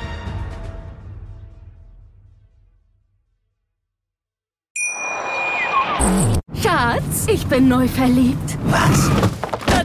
Schatz, 6.62 7.26
ich 7.26 7.44
bin 7.48 7.66
neu 7.66 7.88
verliebt. 7.88 8.58
Was? 8.68 9.35